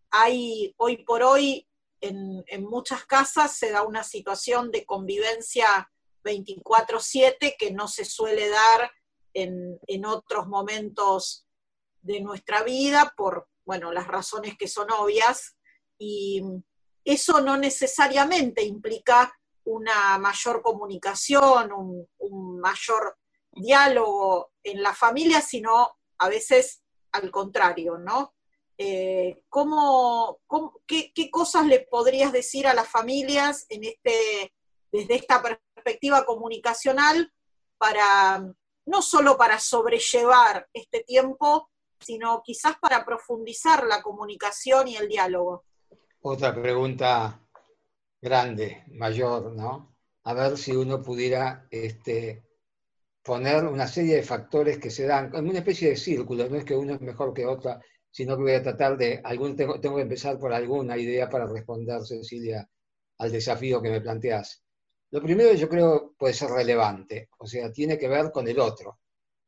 [0.10, 1.68] Hay hoy por hoy
[2.02, 5.90] en, muchas casas se da una situación de convivencia
[6.24, 8.92] 24/7 que no se suele dar
[9.34, 11.46] en, en, otros momentos
[12.02, 15.56] de nuestra vida por, bueno, las razones que son obvias.
[16.00, 16.42] Y
[17.06, 19.32] eso no necesariamente implica
[19.64, 23.18] una mayor comunicación, un, mayor
[23.52, 28.34] diálogo en la familia, sino a veces al contrario, ¿no?
[28.78, 29.44] Eh,
[30.88, 34.54] qué, qué, cosas le podrías decir a las familias en este,
[34.92, 37.32] desde esta perspectiva comunicacional
[37.78, 38.44] para
[38.86, 45.66] no solo para sobrellevar este tiempo, sino quizás para profundizar la comunicación y el diálogo?
[46.22, 47.40] Otra pregunta
[48.20, 49.96] grande, mayor, ¿no?
[50.24, 52.44] A ver si uno pudiera este,
[53.24, 56.66] poner una serie de factores que se dan, en una especie de círculo, no es
[56.66, 59.96] que uno es mejor que otra, sino que voy a tratar de, algún, tengo, tengo
[59.98, 62.68] que empezar por alguna idea para responder, Cecilia,
[63.20, 64.64] al desafío que me planteas.
[65.12, 69.00] Lo primero yo creo puede ser relevante, o sea, tiene que ver con el otro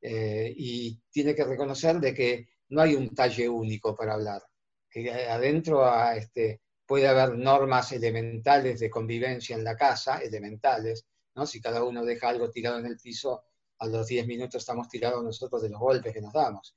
[0.02, 4.42] eh, y tiene que reconocer de que no hay un talle único para hablar,
[4.90, 11.06] que adentro a este, puede haber normas elementales de convivencia en la casa, elementales,
[11.36, 11.46] ¿no?
[11.46, 13.44] Si cada uno deja algo tirado en el piso,
[13.84, 16.76] a los 10 minutos estamos tirados nosotros de los golpes que nos damos.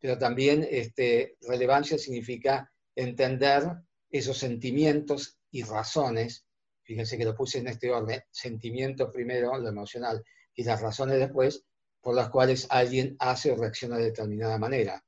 [0.00, 3.64] Pero también este, relevancia significa entender
[4.10, 6.46] esos sentimientos y razones,
[6.82, 10.22] fíjense que lo puse en este orden, sentimientos primero, lo emocional,
[10.54, 11.64] y las razones después,
[12.00, 15.04] por las cuales alguien hace o reacciona de determinada manera.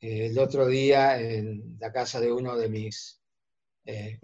[0.00, 3.20] el otro día, en la casa de uno de mis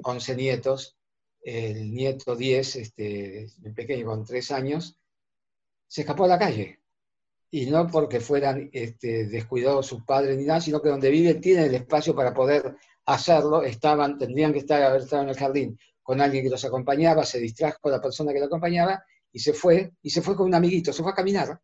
[0.03, 0.97] 11 eh, nietos,
[1.43, 4.99] el nieto 10, este, pequeño con 3 años,
[5.87, 6.80] se escapó a la calle.
[7.51, 11.66] Y no porque fueran este, descuidados sus padres ni nada, sino que donde vive tiene
[11.66, 12.76] el espacio para poder
[13.07, 13.62] hacerlo.
[13.62, 17.39] Estaban, tendrían que estar, haber estado en el jardín con alguien que los acompañaba, se
[17.39, 20.93] distrajo la persona que lo acompañaba y se fue, y se fue con un amiguito,
[20.93, 21.59] se fue a caminar.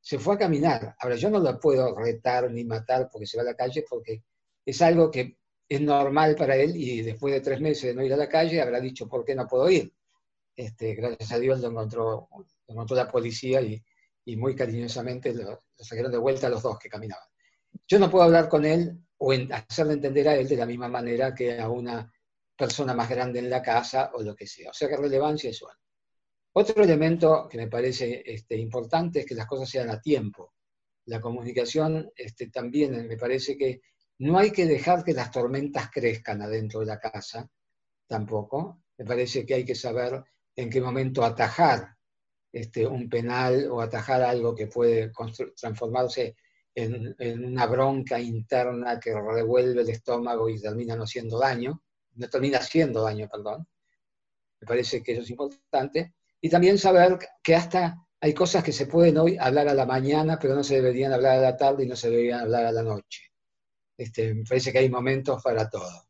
[0.00, 0.94] Se fue a caminar.
[1.00, 4.22] Ahora, yo no lo puedo retar ni matar porque se va a la calle, porque
[4.64, 5.36] es algo que
[5.68, 8.60] es normal para él y después de tres meses de no ir a la calle
[8.60, 9.92] habrá dicho, ¿por qué no puedo ir?
[10.54, 12.28] Este, gracias a Dios lo encontró,
[12.72, 13.82] encontró la policía y,
[14.24, 17.26] y muy cariñosamente lo, sacaron de vuelta los dos que caminaban.
[17.86, 21.34] Yo no puedo hablar con él o hacerle entender a él de la misma manera
[21.34, 22.12] que a una
[22.56, 24.70] persona más grande en la casa o lo que sea.
[24.70, 25.78] O sea que relevancia es bueno.
[26.54, 30.52] Otro elemento que me parece este, importante es que las cosas sean a tiempo.
[31.06, 33.80] La comunicación este, también me parece que
[34.18, 37.48] no hay que dejar que las tormentas crezcan adentro de la casa,
[38.06, 38.82] tampoco.
[38.98, 40.22] Me parece que hay que saber
[40.54, 41.96] en qué momento atajar
[42.52, 45.10] este, un penal o atajar algo que puede
[45.56, 46.36] transformarse
[46.74, 51.82] en, una bronca interna que revuelve el estómago y termina no haciendo daño,
[52.14, 53.66] no termina haciendo daño, perdón.
[54.60, 56.14] Me parece que eso es importante.
[56.40, 60.38] Y también saber que hasta hay cosas que se pueden hoy hablar a la mañana,
[60.38, 62.82] pero no se deberían hablar a la tarde y no se deberían hablar a la
[62.82, 63.32] noche.
[63.96, 66.06] Este, me parece que hay momentos para todo.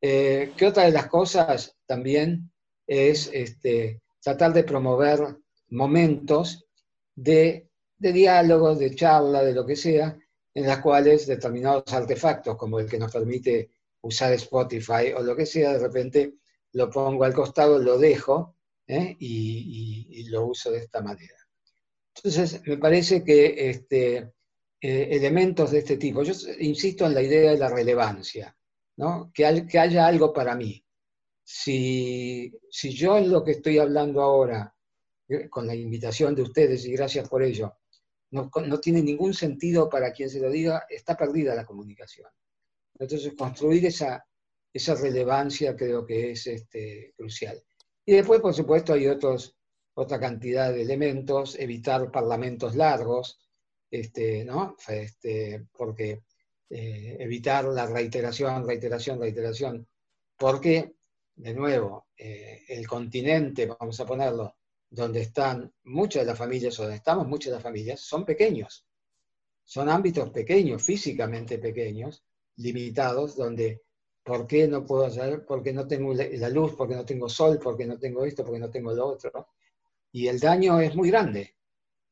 [0.00, 2.52] Eh, ¿Qué otra de las cosas también
[2.86, 5.38] es este, tratar de promover
[5.72, 6.66] momentos
[7.14, 7.68] de,
[7.98, 10.16] de diálogo, de charla, de lo que sea,
[10.54, 13.70] en las cuales determinados artefactos, como el que nos permite
[14.02, 16.34] usar Spotify o lo que sea, de repente
[16.72, 18.56] lo pongo al costado, lo dejo
[18.86, 19.16] ¿eh?
[19.18, 21.36] y, lo uso de esta manera.
[22.16, 24.16] Entonces, me parece que este,
[24.80, 26.22] eh, elementos de este tipo.
[26.22, 28.56] Yo insisto en la idea de la relevancia,
[28.96, 29.30] ¿no?
[29.34, 30.82] que, que haya algo para mí.
[31.44, 34.74] Si, si yo en lo que estoy hablando ahora,
[35.50, 37.74] con la invitación de ustedes, y gracias por ello,
[38.30, 42.30] no, no, tiene ningún sentido para quien se lo diga, está perdida la comunicación.
[42.98, 44.24] Entonces, construir esa,
[44.72, 47.62] esa relevancia creo que es este, crucial.
[48.06, 49.56] Y después, por supuesto, hay otros,
[49.94, 53.38] otra cantidad de elementos, evitar parlamentos largos,
[53.90, 54.76] este, ¿no?
[54.88, 56.22] Este, porque
[56.70, 59.86] eh, evitar la reiteración, reiteración, reiteración,
[60.38, 60.94] porque,
[61.34, 64.56] de nuevo, eh, el continente, vamos a ponerlo,
[64.92, 68.86] donde están muchas de las familias, o donde estamos muchas de las familias, son pequeños.
[69.64, 72.22] Son ámbitos pequeños, físicamente pequeños,
[72.56, 73.82] limitados, donde
[74.22, 75.46] ¿por qué no puedo hacer?
[75.46, 78.70] Porque no tengo la luz, porque no tengo sol, porque no tengo esto, porque no
[78.70, 79.48] tengo lo otro.
[80.12, 81.56] Y el daño es muy grande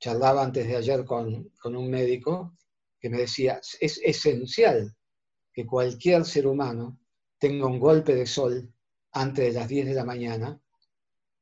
[0.01, 2.57] charlaba antes de ayer con, un médico
[2.99, 4.97] que me decía, es esencial
[5.53, 6.99] que cualquier ser humano
[7.39, 8.73] tenga un golpe de sol
[9.13, 10.61] antes de las 10 de la mañana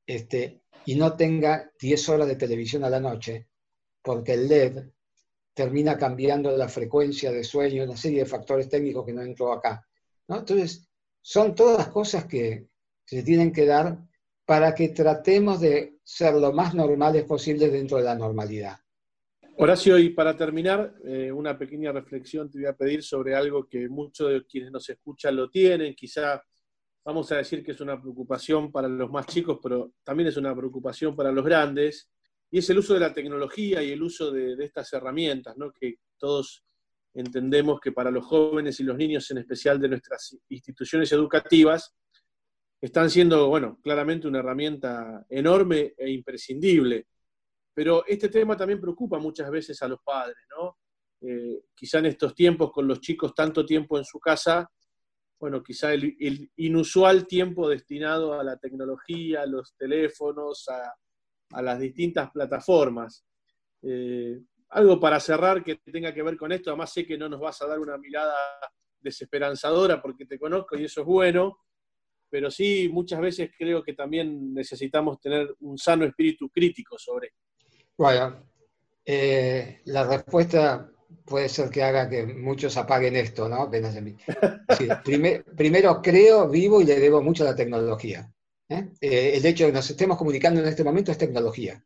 [0.06, 3.48] este, y no tenga 10 horas de televisión a la noche,
[4.02, 4.84] porque el LED
[5.54, 9.84] termina cambiando la frecuencia de sueño, una serie de factores técnicos que no entro acá.
[10.28, 10.88] Entonces,
[11.20, 12.68] son todas cosas que
[13.04, 13.98] se tienen que dar
[14.44, 18.78] para que tratemos de ser lo más normales posible dentro de la normalidad.
[19.56, 23.88] Horacio, y para terminar, eh, una pequeña reflexión te voy a pedir sobre algo que
[23.88, 26.40] muchos de quienes nos escuchan lo tienen, quizá
[27.08, 30.54] vamos a decir que es una preocupación para los más chicos, pero también es una
[30.54, 32.10] preocupación para los grandes,
[32.50, 36.66] y es el uso de la tecnología y el uso de, estas herramientas, que todos
[37.14, 41.96] entendemos que para los jóvenes y los niños, en especial de nuestras instituciones educativas,
[42.78, 47.06] están siendo, bueno, claramente una herramienta enorme e imprescindible.
[47.72, 50.76] Pero este tema también preocupa muchas veces a los padres, ¿no?
[51.22, 54.70] Eh, quizá en estos tiempos, con los chicos tanto tiempo en su casa,
[55.38, 62.30] bueno, quizá el, inusual tiempo destinado a la tecnología, a los teléfonos, a, las distintas
[62.30, 63.24] plataformas.
[63.82, 64.40] Eh,
[64.70, 67.62] algo para cerrar que tenga que ver con esto, además sé que no nos vas
[67.62, 68.34] a dar una mirada
[69.00, 71.58] desesperanzadora porque te conozco y eso es bueno,
[72.28, 77.38] pero sí muchas veces creo que también necesitamos tener un sano espíritu crítico sobre esto.
[79.04, 80.92] Eh, la respuesta
[81.28, 83.70] puede ser que haga que muchos apaguen esto, ¿no?
[83.72, 84.16] En mí.
[85.56, 88.32] primero creo, vivo y le debo mucho a la tecnología.
[88.68, 88.88] ¿eh?
[89.00, 91.82] Eh, el hecho de que nos estemos comunicando en este momento es tecnología.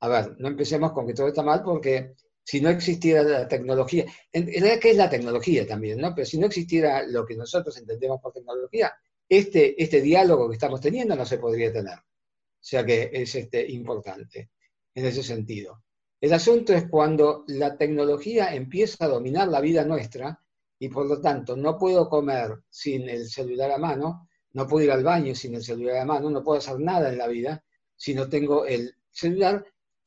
[0.00, 4.06] A ver, no empecemos con que todo está mal porque si no existiera la tecnología,
[4.32, 6.00] en realidad, ¿qué es la tecnología también?
[6.00, 6.14] ¿no?
[6.14, 8.92] Pero si no existiera lo que nosotros entendemos por tecnología,
[9.28, 11.98] este, este diálogo que estamos teniendo no se podría tener.
[11.98, 14.50] O sea que es este, importante
[14.94, 15.82] en ese sentido.
[16.20, 20.40] El asunto es cuando la tecnología empieza a dominar la vida nuestra
[20.78, 24.90] y por lo tanto no puedo comer sin el celular a mano, no puedo ir
[24.90, 27.64] al baño sin el celular a mano, no puedo hacer nada en la vida
[27.94, 29.64] si no tengo el celular,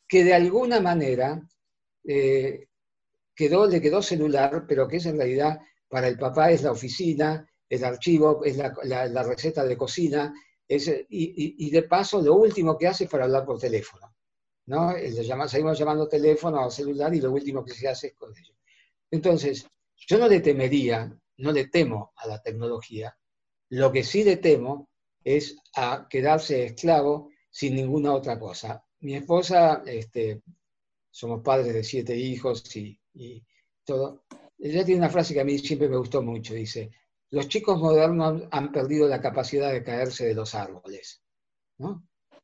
[0.07, 1.41] que de alguna manera
[2.03, 2.67] eh,
[3.35, 7.47] quedó, le quedó celular, pero que es en realidad para el papá es la oficina,
[7.69, 10.33] el archivo, es la, receta de cocina,
[10.67, 14.13] y, de paso lo último que hace para hablar por teléfono.
[14.65, 14.93] ¿No?
[15.47, 18.53] seguimos llamando teléfono o celular y lo último que se hace es con ello.
[19.09, 19.65] Entonces,
[19.95, 23.15] yo no le temería, no le temo a la tecnología,
[23.69, 24.89] lo que sí le temo
[25.23, 28.83] es a quedarse esclavo sin ninguna otra cosa.
[29.01, 30.41] Mi esposa, este,
[31.09, 33.43] somos padres de siete hijos y, y
[33.83, 34.23] todo,
[34.57, 36.91] ella tiene una frase que a mí siempre me gustó mucho, dice,
[37.31, 41.23] los chicos modernos han perdido la capacidad de caerse de los árboles.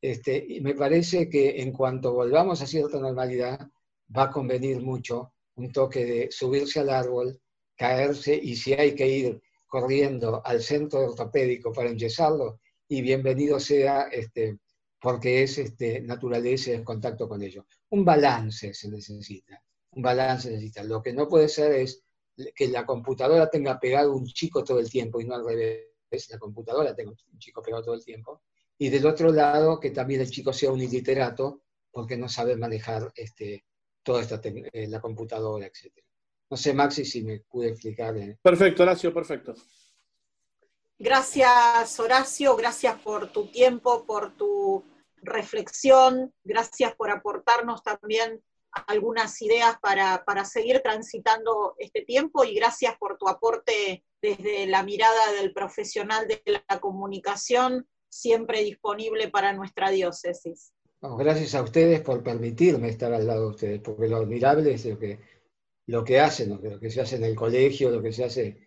[0.01, 3.67] Este, y me parece que en cuanto volvamos a cierta normalidad,
[4.15, 7.39] va a convenir mucho un toque de subirse al árbol,
[7.75, 14.03] caerse y si hay que ir corriendo al centro ortopédico para enyesarlo, y bienvenido sea
[14.03, 14.59] este,
[15.01, 17.65] porque es este, naturaleza en contacto con ellos.
[17.89, 19.61] Un balance se necesita,
[19.91, 20.83] un balance se necesita.
[20.83, 22.03] Lo que no puede ser es
[22.55, 26.37] que la computadora tenga pegado un chico todo el tiempo y no al revés, la
[26.37, 28.41] computadora tenga un chico pegado todo el tiempo.
[28.77, 33.11] Y del otro lado, que también el chico sea un iliterato porque no sabe manejar
[33.15, 33.65] este,
[34.03, 35.91] toda esta eh, la computadora, etc.
[36.49, 38.15] No sé, Maxi, si me pude explicar.
[38.41, 39.55] Perfecto, Horacio, perfecto.
[40.99, 44.83] Gracias, Horacio, gracias por tu tiempo, por tu
[45.21, 48.41] reflexión, gracias por aportarnos también
[48.87, 55.31] algunas ideas para, seguir transitando este tiempo y gracias por tu aporte desde la mirada
[55.33, 57.87] del profesional de la comunicación,
[58.19, 60.73] siempre disponible para nuestra diócesis.
[61.01, 64.97] gracias a ustedes por permitirme estar al lado de ustedes, porque lo admirable es lo
[64.97, 65.19] que,
[65.85, 68.57] lo que hacen, lo que, se hace en el colegio, lo que se hace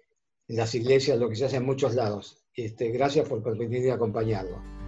[0.48, 2.44] en las iglesias, lo que se hace en muchos lados.
[2.54, 4.79] Este, gracias por permitirme acompañarlo.